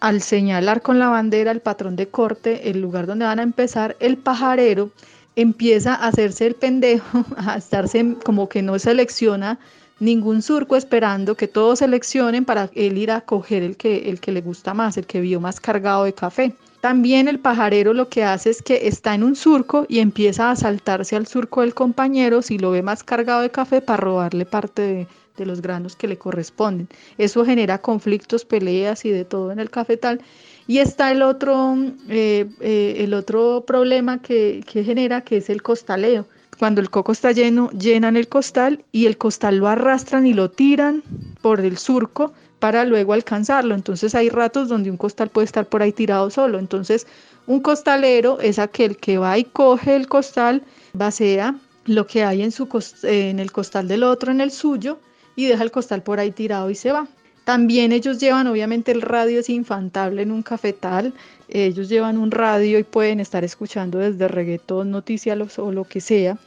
al 0.00 0.22
señalar 0.22 0.82
con 0.82 0.98
la 0.98 1.08
bandera 1.08 1.50
el 1.50 1.60
patrón 1.60 1.96
de 1.96 2.08
corte, 2.08 2.70
el 2.70 2.80
lugar 2.80 3.06
donde 3.06 3.24
van 3.24 3.40
a 3.40 3.42
empezar, 3.42 3.96
el 4.00 4.16
pajarero 4.16 4.90
empieza 5.36 5.94
a 5.94 6.08
hacerse 6.08 6.46
el 6.46 6.54
pendejo, 6.54 7.24
a 7.36 7.56
estarse 7.56 8.16
como 8.24 8.48
que 8.48 8.62
no 8.62 8.78
selecciona 8.78 9.58
ningún 10.00 10.42
surco 10.42 10.76
esperando 10.76 11.34
que 11.34 11.48
todos 11.48 11.80
seleccionen 11.80 12.44
para 12.44 12.70
él 12.74 12.98
ir 12.98 13.10
a 13.10 13.20
coger 13.20 13.62
el 13.62 13.76
que, 13.76 14.08
el 14.08 14.20
que 14.20 14.32
le 14.32 14.40
gusta 14.40 14.74
más, 14.74 14.96
el 14.96 15.06
que 15.06 15.20
vio 15.20 15.40
más 15.40 15.60
cargado 15.60 16.04
de 16.04 16.12
café. 16.12 16.54
También 16.80 17.26
el 17.26 17.40
pajarero 17.40 17.92
lo 17.92 18.08
que 18.08 18.22
hace 18.22 18.50
es 18.50 18.62
que 18.62 18.86
está 18.86 19.14
en 19.14 19.24
un 19.24 19.34
surco 19.34 19.84
y 19.88 19.98
empieza 19.98 20.50
a 20.50 20.56
saltarse 20.56 21.16
al 21.16 21.26
surco 21.26 21.62
del 21.62 21.74
compañero 21.74 22.42
si 22.42 22.58
lo 22.58 22.70
ve 22.70 22.82
más 22.82 23.02
cargado 23.02 23.40
de 23.40 23.50
café 23.50 23.80
para 23.80 23.96
robarle 23.96 24.46
parte 24.46 24.82
de, 24.82 25.06
de 25.38 25.46
los 25.46 25.62
granos 25.62 25.96
que 25.96 26.08
le 26.08 26.18
corresponden. 26.18 26.88
Eso 27.16 27.44
genera 27.44 27.78
conflictos, 27.78 28.44
peleas 28.44 29.04
y 29.04 29.10
de 29.10 29.24
todo 29.24 29.52
en 29.52 29.58
el 29.58 29.70
cafetal. 29.70 30.20
Y 30.66 30.78
está 30.78 31.10
el 31.10 31.22
otro, 31.22 31.76
eh, 32.08 32.46
eh, 32.60 32.96
el 32.98 33.14
otro 33.14 33.64
problema 33.66 34.20
que, 34.20 34.62
que 34.70 34.84
genera, 34.84 35.22
que 35.22 35.38
es 35.38 35.48
el 35.48 35.62
costaleo. 35.62 36.26
Cuando 36.58 36.80
el 36.80 36.90
coco 36.90 37.12
está 37.12 37.32
lleno, 37.32 37.70
llenan 37.70 38.16
el 38.16 38.28
costal 38.28 38.84
y 38.92 39.06
el 39.06 39.16
costal 39.16 39.58
lo 39.58 39.68
arrastran 39.68 40.26
y 40.26 40.34
lo 40.34 40.50
tiran 40.50 41.02
por 41.40 41.60
el 41.60 41.78
surco 41.78 42.32
para 42.58 42.84
luego 42.84 43.12
alcanzarlo. 43.12 43.74
Entonces 43.74 44.14
hay 44.14 44.28
ratos 44.28 44.68
donde 44.68 44.90
un 44.90 44.96
costal 44.96 45.28
puede 45.30 45.44
estar 45.44 45.66
por 45.66 45.82
ahí 45.82 45.92
tirado 45.92 46.30
solo. 46.30 46.58
Entonces 46.58 47.06
un 47.46 47.60
costalero 47.60 48.40
es 48.40 48.58
aquel 48.58 48.96
que 48.96 49.18
va 49.18 49.38
y 49.38 49.44
coge 49.44 49.96
el 49.96 50.08
costal, 50.08 50.62
vacía 50.92 51.54
lo 51.86 52.06
que 52.06 52.22
hay 52.24 52.42
en, 52.42 52.52
su 52.52 52.68
en 53.04 53.38
el 53.38 53.52
costal 53.52 53.88
del 53.88 54.02
otro, 54.02 54.30
en 54.30 54.40
el 54.40 54.50
suyo, 54.50 54.98
y 55.38 55.46
deja 55.46 55.62
el 55.62 55.70
costal 55.70 56.02
por 56.02 56.18
ahí 56.18 56.32
tirado 56.32 56.68
y 56.68 56.74
se 56.74 56.90
va. 56.90 57.06
También 57.44 57.92
ellos 57.92 58.18
llevan, 58.18 58.48
obviamente 58.48 58.90
el 58.90 59.00
radio 59.00 59.38
es 59.38 59.48
infantable 59.48 60.22
en 60.22 60.32
un 60.32 60.42
cafetal, 60.42 61.14
ellos 61.48 61.88
llevan 61.88 62.18
un 62.18 62.32
radio 62.32 62.76
y 62.80 62.82
pueden 62.82 63.20
estar 63.20 63.44
escuchando 63.44 63.98
desde 63.98 64.26
reggaetón, 64.26 64.90
noticias 64.90 65.58
o 65.60 65.70
lo 65.70 65.84
que 65.84 66.00
sea. 66.00 66.38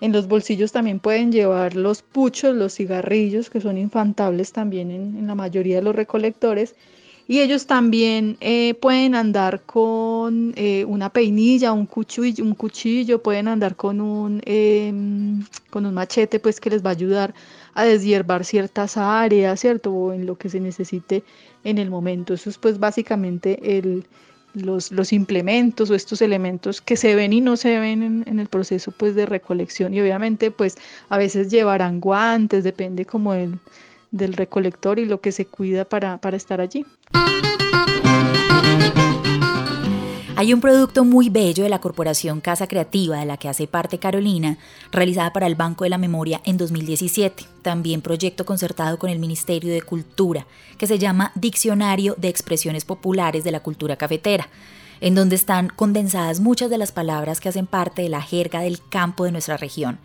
En 0.00 0.10
los 0.10 0.26
bolsillos 0.26 0.72
también 0.72 0.98
pueden 0.98 1.30
llevar 1.30 1.76
los 1.76 2.02
puchos, 2.02 2.56
los 2.56 2.74
cigarrillos, 2.74 3.50
que 3.50 3.60
son 3.60 3.78
infantables 3.78 4.50
también 4.50 4.90
en, 4.90 5.28
la 5.28 5.36
mayoría 5.36 5.76
de 5.76 5.82
los 5.82 5.94
recolectores. 5.94 6.74
Y 7.28 7.38
ellos 7.38 7.66
también 7.68 8.36
eh, 8.40 8.74
pueden 8.74 9.14
andar 9.14 9.62
con 9.62 10.54
eh, 10.56 10.84
una 10.86 11.10
peinilla, 11.10 11.72
un 11.72 11.86
cuchillo, 11.86 12.42
un 12.42 12.56
cuchillo, 12.56 13.22
pueden 13.22 13.46
andar 13.46 13.76
con 13.76 14.00
un, 14.00 14.42
em, 14.44 15.44
con 15.70 15.86
un 15.86 15.94
machete, 15.94 16.40
pues 16.40 16.58
que 16.58 16.70
les 16.70 16.84
va 16.84 16.90
a 16.90 16.94
ayudar 16.94 17.32
a 17.74 17.84
deshiervar 17.84 18.44
ciertas 18.44 18.96
áreas, 18.96 19.60
¿cierto? 19.60 19.92
O 19.92 20.12
en 20.12 20.26
lo 20.26 20.36
que 20.36 20.48
se 20.48 20.60
necesite 20.60 21.22
en 21.64 21.78
el 21.78 21.90
momento. 21.90 22.34
Eso 22.34 22.50
es 22.50 22.58
pues 22.58 22.78
básicamente 22.78 23.78
el, 23.78 24.04
los, 24.54 24.90
los 24.92 25.12
implementos 25.12 25.90
o 25.90 25.94
estos 25.94 26.22
elementos 26.22 26.80
que 26.80 26.96
se 26.96 27.14
ven 27.14 27.32
y 27.32 27.40
no 27.40 27.56
se 27.56 27.78
ven 27.78 28.24
en, 28.26 28.38
el 28.38 28.48
proceso 28.48 28.90
pues 28.90 29.14
de 29.14 29.26
recolección 29.26 29.94
y 29.94 30.00
obviamente 30.00 30.50
pues 30.50 30.76
a 31.08 31.18
veces 31.18 31.50
llevarán 31.50 32.00
guantes, 32.00 32.64
depende 32.64 33.04
como 33.04 33.34
el, 33.34 33.58
del 34.10 34.32
recolector 34.32 34.98
y 34.98 35.04
lo 35.04 35.20
que 35.20 35.32
se 35.32 35.46
cuida 35.46 35.84
para, 35.84 36.18
para 36.18 36.36
estar 36.36 36.60
allí. 36.60 36.84
Hay 40.36 40.54
un 40.54 40.60
producto 40.60 41.04
muy 41.04 41.28
bello 41.28 41.64
de 41.64 41.68
la 41.68 41.80
Corporación 41.80 42.40
Casa 42.40 42.66
Creativa, 42.66 43.18
de 43.18 43.26
la 43.26 43.36
que 43.36 43.48
hace 43.48 43.66
parte 43.66 43.98
Carolina, 43.98 44.58
realizada 44.90 45.32
para 45.32 45.46
el 45.46 45.54
Banco 45.54 45.84
de 45.84 45.90
la 45.90 45.98
Memoria 45.98 46.40
en 46.44 46.56
2017, 46.56 47.44
también 47.62 48.00
proyecto 48.00 48.46
concertado 48.46 48.98
con 48.98 49.10
el 49.10 49.18
Ministerio 49.18 49.72
de 49.72 49.82
Cultura, 49.82 50.46
que 50.78 50.86
se 50.86 50.98
llama 50.98 51.32
Diccionario 51.34 52.14
de 52.16 52.28
Expresiones 52.28 52.84
Populares 52.84 53.44
de 53.44 53.50
la 53.50 53.60
Cultura 53.60 53.96
Cafetera 53.96 54.48
en 55.00 55.14
donde 55.14 55.34
están 55.36 55.68
condensadas 55.68 56.40
muchas 56.40 56.70
de 56.70 56.78
las 56.78 56.92
palabras 56.92 57.40
que 57.40 57.48
hacen 57.48 57.66
parte 57.66 58.02
de 58.02 58.08
la 58.08 58.22
jerga 58.22 58.60
del 58.60 58.80
campo 58.88 59.24
de 59.24 59.32
nuestra 59.32 59.56
región. 59.56 59.98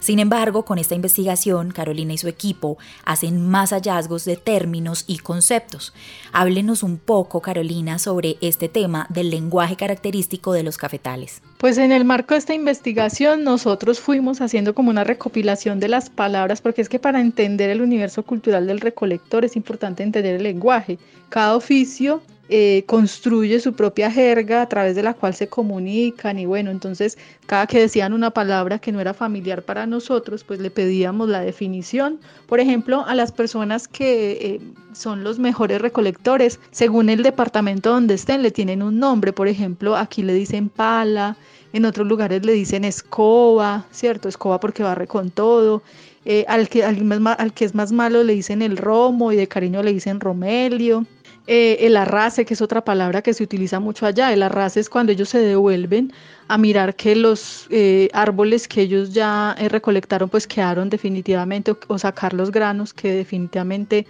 Sin 0.00 0.18
embargo, 0.18 0.64
con 0.64 0.78
esta 0.78 0.94
investigación, 0.94 1.72
Carolina 1.72 2.14
y 2.14 2.18
su 2.18 2.26
equipo 2.26 2.78
hacen 3.04 3.46
más 3.46 3.70
hallazgos 3.70 4.24
de 4.24 4.36
términos 4.36 5.04
y 5.06 5.18
conceptos. 5.18 5.92
Háblenos 6.32 6.82
un 6.82 6.96
poco, 6.96 7.42
Carolina, 7.42 7.98
sobre 7.98 8.38
este 8.40 8.70
tema 8.70 9.06
del 9.10 9.28
lenguaje 9.28 9.76
característico 9.76 10.54
de 10.54 10.62
los 10.62 10.78
cafetales. 10.78 11.42
Pues 11.58 11.76
en 11.76 11.92
el 11.92 12.06
marco 12.06 12.32
de 12.32 12.38
esta 12.38 12.54
investigación 12.54 13.44
nosotros 13.44 14.00
fuimos 14.00 14.40
haciendo 14.40 14.74
como 14.74 14.88
una 14.88 15.04
recopilación 15.04 15.80
de 15.80 15.88
las 15.88 16.08
palabras, 16.08 16.62
porque 16.62 16.80
es 16.80 16.88
que 16.88 16.98
para 16.98 17.20
entender 17.20 17.68
el 17.68 17.82
universo 17.82 18.22
cultural 18.22 18.66
del 18.66 18.80
recolector 18.80 19.44
es 19.44 19.54
importante 19.54 20.02
entender 20.02 20.36
el 20.36 20.42
lenguaje. 20.44 20.98
Cada 21.28 21.54
oficio 21.54 22.22
eh, 22.52 22.82
construye 22.86 23.60
su 23.60 23.74
propia 23.74 24.10
jerga 24.10 24.62
a 24.62 24.68
través 24.68 24.96
de 24.96 25.04
la 25.04 25.14
cual 25.14 25.34
se 25.34 25.48
comunican 25.48 26.36
y 26.36 26.46
bueno, 26.46 26.72
entonces 26.72 27.16
cada 27.46 27.68
que 27.68 27.78
decían 27.78 28.12
una 28.12 28.32
palabra 28.32 28.80
que 28.80 28.90
no 28.90 29.00
era 29.00 29.14
familiar 29.14 29.62
para 29.62 29.86
nosotros, 29.86 30.42
pues 30.42 30.58
le 30.58 30.68
pedíamos 30.68 31.28
la 31.28 31.42
definición. 31.42 32.18
Por 32.48 32.58
ejemplo, 32.58 33.04
a 33.06 33.14
las 33.14 33.30
personas 33.30 33.86
que 33.86 34.32
eh, 34.32 34.60
son 34.92 35.22
los 35.22 35.38
mejores 35.38 35.80
recolectores, 35.80 36.58
según 36.72 37.08
el 37.08 37.22
departamento 37.22 37.90
donde 37.90 38.14
estén, 38.14 38.42
le 38.42 38.50
tienen 38.50 38.82
un 38.82 38.98
nombre. 38.98 39.32
Por 39.32 39.46
ejemplo, 39.46 39.94
aquí 39.96 40.24
le 40.24 40.34
dicen 40.34 40.70
pala, 40.70 41.36
en 41.72 41.84
otros 41.84 42.08
lugares 42.08 42.44
le 42.44 42.52
dicen 42.52 42.84
escoba, 42.84 43.86
¿cierto? 43.92 44.28
Escoba 44.28 44.58
porque 44.58 44.82
barre 44.82 45.06
con 45.06 45.30
todo. 45.30 45.84
Eh, 46.24 46.44
al, 46.48 46.68
que, 46.68 46.84
al, 46.84 46.98
al 47.38 47.54
que 47.54 47.64
es 47.64 47.74
más 47.74 47.92
malo 47.92 48.24
le 48.24 48.34
dicen 48.34 48.60
el 48.60 48.76
romo 48.76 49.32
y 49.32 49.36
de 49.36 49.46
cariño 49.46 49.82
le 49.82 49.92
dicen 49.92 50.18
romelio. 50.18 51.06
Eh, 51.52 51.84
el 51.84 51.96
arrase, 51.96 52.44
que 52.44 52.54
es 52.54 52.62
otra 52.62 52.84
palabra 52.84 53.22
que 53.22 53.34
se 53.34 53.42
utiliza 53.42 53.80
mucho 53.80 54.06
allá. 54.06 54.32
El 54.32 54.44
arrase 54.44 54.78
es 54.78 54.88
cuando 54.88 55.10
ellos 55.10 55.30
se 55.30 55.40
devuelven 55.40 56.12
a 56.46 56.56
mirar 56.56 56.94
que 56.94 57.16
los 57.16 57.66
eh, 57.70 58.08
árboles 58.12 58.68
que 58.68 58.82
ellos 58.82 59.12
ya 59.12 59.56
eh, 59.58 59.68
recolectaron 59.68 60.28
pues 60.28 60.46
quedaron 60.46 60.88
definitivamente 60.90 61.74
o, 61.88 61.98
sacar 61.98 62.34
los 62.34 62.52
granos 62.52 62.94
que 62.94 63.10
definitivamente 63.12 64.06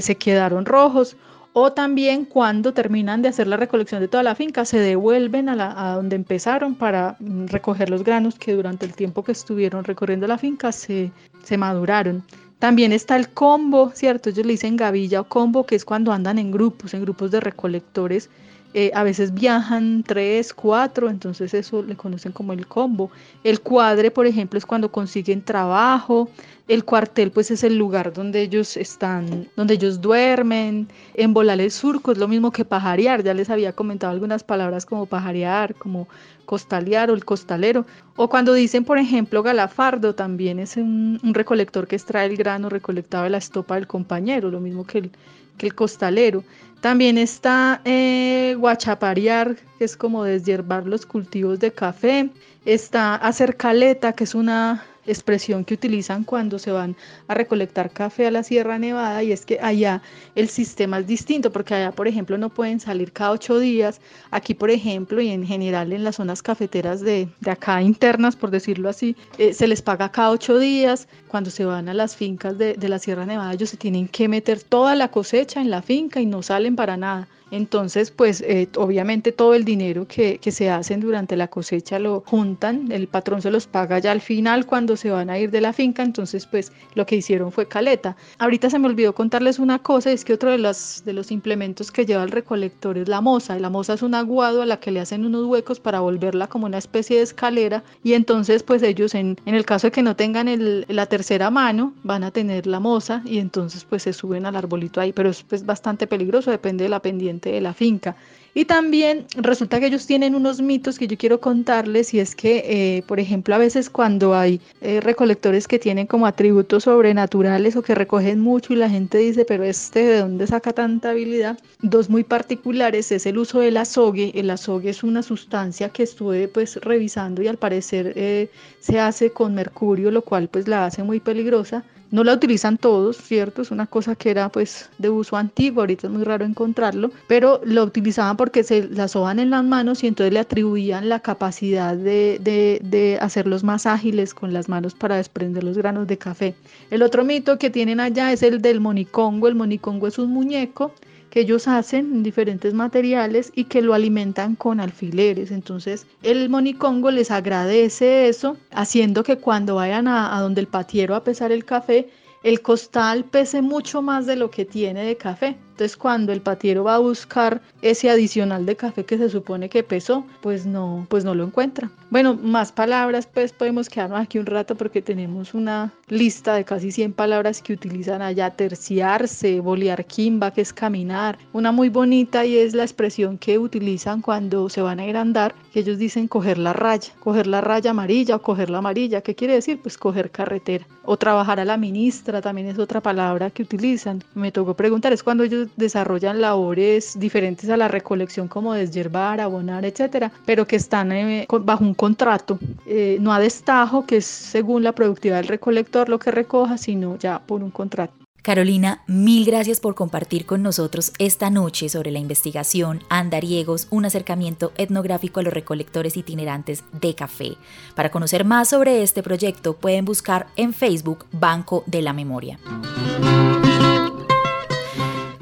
se 0.00 0.14
quedaron 0.14 0.66
rojos. 0.66 1.16
O 1.52 1.72
también 1.72 2.24
cuando 2.24 2.72
terminan 2.72 3.22
de 3.22 3.30
hacer 3.30 3.48
la 3.48 3.56
recolección 3.56 4.00
de 4.00 4.06
toda 4.06 4.22
la 4.22 4.36
finca, 4.36 4.64
se 4.64 4.78
devuelven 4.78 5.48
a, 5.48 5.94
donde 5.96 6.14
empezaron 6.14 6.76
para 6.76 7.16
mm, 7.18 7.46
recoger 7.46 7.90
los 7.90 8.04
granos 8.04 8.38
que 8.38 8.52
durante 8.52 8.86
el 8.86 8.94
tiempo 8.94 9.24
que 9.24 9.32
estuvieron 9.32 9.82
recorriendo 9.82 10.28
la 10.28 10.38
finca 10.38 10.70
se, 10.70 11.10
se 11.42 11.56
maduraron. 11.56 12.22
También 12.58 12.92
está 12.92 13.16
el 13.16 13.30
combo, 13.30 13.92
¿cierto? 13.94 14.30
Ellos 14.30 14.44
le 14.44 14.52
dicen 14.52 14.76
gavilla 14.76 15.20
o 15.20 15.28
combo, 15.28 15.64
que 15.66 15.76
es 15.76 15.84
cuando 15.84 16.12
andan 16.12 16.38
en 16.38 16.50
grupos, 16.50 16.94
en 16.94 17.02
grupos 17.02 17.30
de 17.30 17.40
recolectores 17.40 18.30
eh, 18.74 18.90
a 18.94 19.02
veces 19.02 19.32
viajan 19.32 20.02
tres, 20.02 20.52
cuatro, 20.52 21.08
entonces 21.08 21.54
eso 21.54 21.82
le 21.82 21.96
conocen 21.96 22.32
como 22.32 22.52
el 22.52 22.66
combo. 22.66 23.10
El 23.42 23.60
cuadre, 23.60 24.10
por 24.10 24.26
ejemplo, 24.26 24.58
es 24.58 24.66
cuando 24.66 24.92
consiguen 24.92 25.42
trabajo. 25.42 26.28
El 26.68 26.84
cuartel, 26.84 27.30
pues 27.30 27.50
es 27.50 27.64
el 27.64 27.78
lugar 27.78 28.12
donde 28.12 28.42
ellos 28.42 28.76
están, 28.76 29.48
donde 29.56 29.74
ellos 29.74 30.02
duermen. 30.02 30.86
En 31.14 31.32
volar 31.32 31.60
el 31.62 31.70
surco 31.70 32.12
es 32.12 32.18
lo 32.18 32.28
mismo 32.28 32.52
que 32.52 32.66
pajarear. 32.66 33.22
Ya 33.22 33.32
les 33.32 33.48
había 33.48 33.72
comentado 33.72 34.12
algunas 34.12 34.44
palabras 34.44 34.84
como 34.84 35.06
pajarear, 35.06 35.74
como 35.74 36.06
costalear 36.44 37.10
o 37.10 37.14
el 37.14 37.24
costalero. 37.24 37.86
O 38.16 38.28
cuando 38.28 38.52
dicen, 38.52 38.84
por 38.84 38.98
ejemplo, 38.98 39.42
galafardo, 39.42 40.14
también 40.14 40.58
es 40.58 40.76
un, 40.76 41.18
un 41.22 41.32
recolector 41.32 41.86
que 41.86 41.96
extrae 41.96 42.26
el 42.26 42.36
grano 42.36 42.68
recolectado 42.68 43.24
de 43.24 43.30
la 43.30 43.38
estopa 43.38 43.76
del 43.76 43.86
compañero, 43.86 44.50
lo 44.50 44.60
mismo 44.60 44.84
que 44.84 44.98
el, 44.98 45.10
que 45.56 45.66
el 45.66 45.74
costalero. 45.74 46.44
También 46.80 47.18
está 47.18 47.80
eh, 47.84 48.54
guachaparear, 48.58 49.56
que 49.78 49.84
es 49.84 49.96
como 49.96 50.24
deshiervar 50.24 50.86
los 50.86 51.06
cultivos 51.06 51.58
de 51.58 51.72
café. 51.72 52.30
Está 52.64 53.16
hacer 53.16 53.56
caleta, 53.56 54.12
que 54.12 54.24
es 54.24 54.34
una 54.34 54.84
expresión 55.08 55.64
que 55.64 55.74
utilizan 55.74 56.24
cuando 56.24 56.58
se 56.58 56.70
van 56.70 56.96
a 57.26 57.34
recolectar 57.34 57.90
café 57.90 58.26
a 58.26 58.30
la 58.30 58.42
Sierra 58.42 58.78
Nevada 58.78 59.22
y 59.22 59.32
es 59.32 59.44
que 59.44 59.58
allá 59.60 60.02
el 60.34 60.48
sistema 60.48 60.98
es 60.98 61.06
distinto 61.06 61.50
porque 61.50 61.74
allá 61.74 61.92
por 61.92 62.08
ejemplo 62.08 62.38
no 62.38 62.50
pueden 62.50 62.80
salir 62.80 63.12
cada 63.12 63.32
ocho 63.32 63.58
días. 63.58 64.00
Aquí 64.30 64.54
por 64.54 64.70
ejemplo 64.70 65.20
y 65.20 65.28
en 65.28 65.46
general 65.46 65.92
en 65.92 66.04
las 66.04 66.16
zonas 66.16 66.42
cafeteras 66.42 67.00
de, 67.00 67.28
acá 67.46 67.82
internas 67.82 68.36
por 68.36 68.50
decirlo 68.50 68.88
así 68.88 69.16
eh, 69.38 69.52
se 69.52 69.66
les 69.66 69.82
paga 69.82 70.10
cada 70.10 70.30
ocho 70.30 70.58
días. 70.58 71.08
Cuando 71.28 71.50
se 71.50 71.64
van 71.64 71.88
a 71.88 71.94
las 71.94 72.16
fincas 72.16 72.58
de, 72.58 72.74
de 72.74 72.88
la 72.88 72.98
Sierra 72.98 73.26
Nevada 73.26 73.52
ellos 73.52 73.70
se 73.70 73.76
tienen 73.76 74.08
que 74.08 74.28
meter 74.28 74.62
toda 74.62 74.94
la 74.94 75.08
cosecha 75.08 75.60
en 75.60 75.70
la 75.70 75.82
finca 75.82 76.20
y 76.20 76.26
no 76.26 76.42
salen 76.42 76.76
para 76.76 76.96
nada 76.96 77.28
entonces, 77.50 78.10
pues 78.10 78.42
eh, 78.42 78.68
obviamente 78.76 79.32
todo 79.32 79.54
el 79.54 79.64
dinero 79.64 80.06
que, 80.06 80.38
que, 80.38 80.52
se 80.52 80.70
hacen 80.70 81.00
durante 81.00 81.36
la 81.36 81.48
cosecha 81.48 81.98
lo 81.98 82.22
juntan, 82.26 82.92
el 82.92 83.08
patrón 83.08 83.42
se 83.42 83.50
los 83.50 83.66
paga 83.66 83.98
ya 83.98 84.12
al 84.12 84.20
final 84.20 84.66
cuando 84.66 84.96
se 84.96 85.10
van 85.10 85.30
a 85.30 85.38
ir 85.38 85.50
de 85.50 85.60
la 85.60 85.72
finca, 85.72 86.02
entonces 86.02 86.46
pues 86.46 86.72
lo 86.94 87.06
que 87.06 87.16
hicieron 87.16 87.52
fue 87.52 87.66
caleta. 87.66 88.16
Ahorita 88.38 88.68
se 88.70 88.78
me 88.78 88.86
olvidó 88.86 89.14
contarles 89.14 89.58
una 89.58 89.78
cosa, 89.78 90.10
es 90.12 90.24
que 90.24 90.34
otro 90.34 90.50
de 90.50 90.58
los, 90.58 91.02
de 91.04 91.12
los 91.12 91.30
implementos 91.30 91.90
que 91.90 92.04
lleva 92.04 92.22
el 92.22 92.30
recolector 92.30 92.98
es 92.98 93.08
la 93.08 93.20
moza. 93.20 93.58
La 93.58 93.70
moza 93.70 93.94
es 93.94 94.02
un 94.02 94.14
aguado 94.14 94.62
a 94.62 94.66
la 94.66 94.80
que 94.80 94.90
le 94.90 95.00
hacen 95.00 95.24
unos 95.24 95.46
huecos 95.46 95.80
para 95.80 96.00
volverla 96.00 96.48
como 96.48 96.66
una 96.66 96.78
especie 96.78 97.16
de 97.16 97.22
escalera 97.22 97.82
y 98.02 98.12
entonces 98.12 98.62
pues 98.62 98.82
ellos 98.82 99.14
en, 99.14 99.36
en 99.46 99.54
el 99.54 99.64
caso 99.64 99.86
de 99.86 99.92
que 99.92 100.02
no 100.02 100.16
tengan 100.16 100.48
el, 100.48 100.84
la 100.88 101.06
tercera 101.06 101.50
mano 101.50 101.94
van 102.02 102.24
a 102.24 102.30
tener 102.30 102.66
la 102.66 102.80
moza 102.80 103.22
y 103.24 103.38
entonces 103.38 103.84
pues 103.84 104.02
se 104.02 104.12
suben 104.12 104.44
al 104.44 104.56
arbolito 104.56 105.00
ahí, 105.00 105.12
pero 105.12 105.30
es 105.30 105.42
pues, 105.42 105.64
bastante 105.64 106.06
peligroso, 106.06 106.50
depende 106.50 106.84
de 106.84 106.90
la 106.90 107.00
pendiente 107.00 107.37
de 107.40 107.60
la 107.60 107.74
finca. 107.74 108.16
Y 108.58 108.64
también 108.64 109.26
resulta 109.36 109.78
que 109.78 109.86
ellos 109.86 110.06
tienen 110.06 110.34
unos 110.34 110.60
mitos 110.60 110.98
que 110.98 111.06
yo 111.06 111.16
quiero 111.16 111.40
contarles 111.40 112.12
y 112.12 112.18
es 112.18 112.34
que, 112.34 112.64
eh, 112.66 113.02
por 113.06 113.20
ejemplo, 113.20 113.54
a 113.54 113.58
veces 113.58 113.88
cuando 113.88 114.34
hay 114.34 114.60
eh, 114.80 115.00
recolectores 115.00 115.68
que 115.68 115.78
tienen 115.78 116.08
como 116.08 116.26
atributos 116.26 116.82
sobrenaturales 116.82 117.76
o 117.76 117.82
que 117.82 117.94
recogen 117.94 118.40
mucho 118.40 118.72
y 118.72 118.76
la 118.76 118.90
gente 118.90 119.18
dice, 119.18 119.44
pero 119.44 119.62
este 119.62 120.04
de 120.04 120.18
dónde 120.18 120.46
saca 120.48 120.72
tanta 120.72 121.10
habilidad, 121.10 121.56
dos 121.82 122.10
muy 122.10 122.24
particulares 122.24 123.12
es 123.12 123.26
el 123.26 123.38
uso 123.38 123.60
del 123.60 123.76
azogue. 123.76 124.32
El 124.34 124.50
azogue 124.50 124.90
es 124.90 125.04
una 125.04 125.22
sustancia 125.22 125.90
que 125.90 126.02
estuve 126.02 126.48
pues 126.48 126.76
revisando 126.76 127.42
y 127.42 127.46
al 127.46 127.58
parecer 127.58 128.12
eh, 128.16 128.50
se 128.80 128.98
hace 128.98 129.32
con 129.32 129.54
mercurio, 129.54 130.10
lo 130.10 130.22
cual 130.22 130.48
pues 130.48 130.66
la 130.66 130.86
hace 130.86 131.04
muy 131.04 131.20
peligrosa. 131.20 131.84
No 132.10 132.24
la 132.24 132.32
utilizan 132.32 132.78
todos, 132.78 133.18
¿cierto? 133.18 133.62
Es 133.62 133.70
una 133.70 133.86
cosa 133.86 134.14
que 134.16 134.30
era 134.30 134.48
pues 134.48 134.88
de 134.98 135.10
uso 135.10 135.36
antiguo, 135.36 135.82
ahorita 135.82 136.06
es 136.06 136.12
muy 136.12 136.24
raro 136.24 136.44
encontrarlo, 136.44 137.10
pero 137.26 137.60
lo 137.64 137.84
utilizaban 137.84 138.36
porque 138.36 138.64
se 138.64 138.88
la 138.88 139.08
soban 139.08 139.38
en 139.38 139.50
las 139.50 139.64
manos 139.64 140.02
y 140.02 140.06
entonces 140.06 140.32
le 140.32 140.40
atribuían 140.40 141.08
la 141.08 141.20
capacidad 141.20 141.94
de, 141.96 142.38
de, 142.40 142.80
de 142.82 143.18
hacerlos 143.20 143.62
más 143.62 143.84
ágiles 143.86 144.32
con 144.32 144.52
las 144.52 144.68
manos 144.68 144.94
para 144.94 145.16
desprender 145.16 145.64
los 145.64 145.76
granos 145.76 146.06
de 146.06 146.16
café. 146.16 146.54
El 146.90 147.02
otro 147.02 147.24
mito 147.24 147.58
que 147.58 147.70
tienen 147.70 148.00
allá 148.00 148.32
es 148.32 148.42
el 148.42 148.62
del 148.62 148.80
monicongo. 148.80 149.48
El 149.48 149.54
monicongo 149.54 150.06
es 150.06 150.18
un 150.18 150.30
muñeco 150.30 150.92
que 151.30 151.40
ellos 151.40 151.68
hacen 151.68 152.12
en 152.12 152.22
diferentes 152.22 152.74
materiales 152.74 153.52
y 153.54 153.64
que 153.64 153.82
lo 153.82 153.94
alimentan 153.94 154.56
con 154.56 154.80
alfileres. 154.80 155.50
Entonces 155.50 156.06
el 156.22 156.48
monicongo 156.48 157.10
les 157.10 157.30
agradece 157.30 158.28
eso, 158.28 158.56
haciendo 158.70 159.22
que 159.22 159.38
cuando 159.38 159.76
vayan 159.76 160.08
a, 160.08 160.36
a 160.36 160.40
donde 160.40 160.60
el 160.60 160.66
patiero 160.68 161.14
a 161.14 161.24
pesar 161.24 161.52
el 161.52 161.64
café, 161.64 162.08
el 162.42 162.62
costal 162.62 163.24
pese 163.24 163.62
mucho 163.62 164.02
más 164.02 164.26
de 164.26 164.36
lo 164.36 164.50
que 164.50 164.64
tiene 164.64 165.04
de 165.04 165.16
café. 165.16 165.56
Entonces 165.78 165.96
cuando 165.96 166.32
el 166.32 166.40
patiero 166.40 166.82
va 166.82 166.96
a 166.96 166.98
buscar 166.98 167.62
ese 167.82 168.10
adicional 168.10 168.66
de 168.66 168.74
café 168.74 169.04
que 169.04 169.16
se 169.16 169.28
supone 169.28 169.68
que 169.68 169.84
pesó, 169.84 170.26
pues 170.40 170.66
no, 170.66 171.06
pues 171.08 171.24
no 171.24 171.36
lo 171.36 171.44
encuentra. 171.44 171.88
Bueno, 172.10 172.34
más 172.34 172.72
palabras, 172.72 173.28
pues 173.32 173.52
podemos 173.52 173.88
quedarnos 173.88 174.18
aquí 174.18 174.40
un 174.40 174.46
rato 174.46 174.74
porque 174.74 175.02
tenemos 175.02 175.54
una 175.54 175.92
lista 176.08 176.54
de 176.54 176.64
casi 176.64 176.90
100 176.90 177.12
palabras 177.12 177.62
que 177.62 177.74
utilizan 177.74 178.22
allá, 178.22 178.50
terciarse, 178.50 179.60
bolear 179.60 180.04
quimba, 180.04 180.52
que 180.52 180.62
es 180.62 180.72
caminar. 180.72 181.38
Una 181.52 181.70
muy 181.70 181.90
bonita 181.90 182.44
y 182.44 182.56
es 182.56 182.74
la 182.74 182.82
expresión 182.82 183.38
que 183.38 183.56
utilizan 183.58 184.20
cuando 184.20 184.68
se 184.68 184.82
van 184.82 184.98
a 184.98 185.06
ir 185.06 185.16
a 185.16 185.20
andar, 185.20 185.54
que 185.72 185.80
ellos 185.80 185.98
dicen 185.98 186.26
coger 186.26 186.58
la 186.58 186.72
raya, 186.72 187.12
coger 187.20 187.46
la 187.46 187.60
raya 187.60 187.92
amarilla 187.92 188.34
o 188.34 188.42
coger 188.42 188.68
la 188.68 188.78
amarilla. 188.78 189.20
¿Qué 189.20 189.36
quiere 189.36 189.54
decir? 189.54 189.80
Pues 189.80 189.96
coger 189.96 190.32
carretera. 190.32 190.86
O 191.04 191.16
trabajar 191.16 191.60
a 191.60 191.64
la 191.64 191.76
ministra 191.76 192.40
también 192.40 192.66
es 192.66 192.80
otra 192.80 193.00
palabra 193.00 193.50
que 193.50 193.62
utilizan. 193.62 194.24
Me 194.34 194.50
tocó 194.50 194.74
preguntar, 194.74 195.12
es 195.12 195.22
cuando 195.22 195.44
ellos 195.44 195.67
desarrollan 195.76 196.40
labores 196.40 197.18
diferentes 197.18 197.68
a 197.70 197.76
la 197.76 197.88
recolección 197.88 198.48
como 198.48 198.74
deshiervar, 198.74 199.40
abonar, 199.40 199.84
etcétera, 199.84 200.30
pero 200.44 200.66
que 200.66 200.76
están 200.76 201.12
eh, 201.12 201.46
bajo 201.60 201.84
un 201.84 201.94
contrato, 201.94 202.58
eh, 202.86 203.18
no 203.20 203.32
a 203.32 203.40
destajo, 203.40 204.06
que 204.06 204.18
es 204.18 204.26
según 204.26 204.82
la 204.82 204.92
productividad 204.92 205.38
del 205.38 205.48
recolector 205.48 206.08
lo 206.08 206.18
que 206.18 206.30
recoja, 206.30 206.78
sino 206.78 207.16
ya 207.18 207.38
por 207.38 207.62
un 207.62 207.70
contrato. 207.70 208.14
Carolina, 208.48 209.02
mil 209.06 209.44
gracias 209.44 209.78
por 209.78 209.94
compartir 209.94 210.46
con 210.46 210.62
nosotros 210.62 211.12
esta 211.18 211.50
noche 211.50 211.90
sobre 211.90 212.10
la 212.10 212.18
investigación 212.18 213.02
Andariegos, 213.10 213.88
un 213.90 214.06
acercamiento 214.06 214.72
etnográfico 214.78 215.40
a 215.40 215.42
los 215.42 215.52
recolectores 215.52 216.16
itinerantes 216.16 216.82
de 216.92 217.14
café. 217.14 217.58
Para 217.94 218.10
conocer 218.10 218.46
más 218.46 218.70
sobre 218.70 219.02
este 219.02 219.22
proyecto 219.22 219.76
pueden 219.76 220.06
buscar 220.06 220.46
en 220.56 220.72
Facebook 220.72 221.26
Banco 221.30 221.84
de 221.86 222.00
la 222.00 222.14
Memoria. 222.14 222.58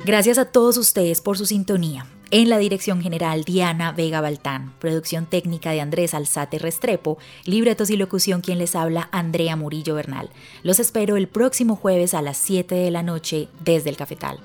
Gracias 0.07 0.39
a 0.39 0.45
todos 0.45 0.77
ustedes 0.77 1.21
por 1.21 1.37
su 1.37 1.47
sintonía. 1.47 2.07
En 2.31 2.49
la 2.49 2.59
dirección 2.59 3.03
general, 3.03 3.43
Diana 3.43 3.91
Vega 3.91 4.21
Baltán. 4.21 4.73
Producción 4.79 5.27
técnica 5.27 5.73
de 5.73 5.81
Andrés 5.81 6.15
Alzate 6.15 6.61
Restrepo. 6.61 7.19
Libretos 7.45 7.91
y 7.91 7.97
locución, 7.97 8.41
quien 8.41 8.59
les 8.59 8.77
habla, 8.77 9.09
Andrea 9.11 9.57
Murillo 9.57 9.97
Bernal. 9.97 10.31
Los 10.63 10.79
espero 10.79 11.17
el 11.17 11.27
próximo 11.27 11.75
jueves 11.75 12.15
a 12.15 12.23
las 12.23 12.37
7 12.37 12.77
de 12.77 12.93
la 12.93 13.03
noche 13.03 13.49
desde 13.65 13.91
el 13.91 13.97
Cafetal. 13.97 14.39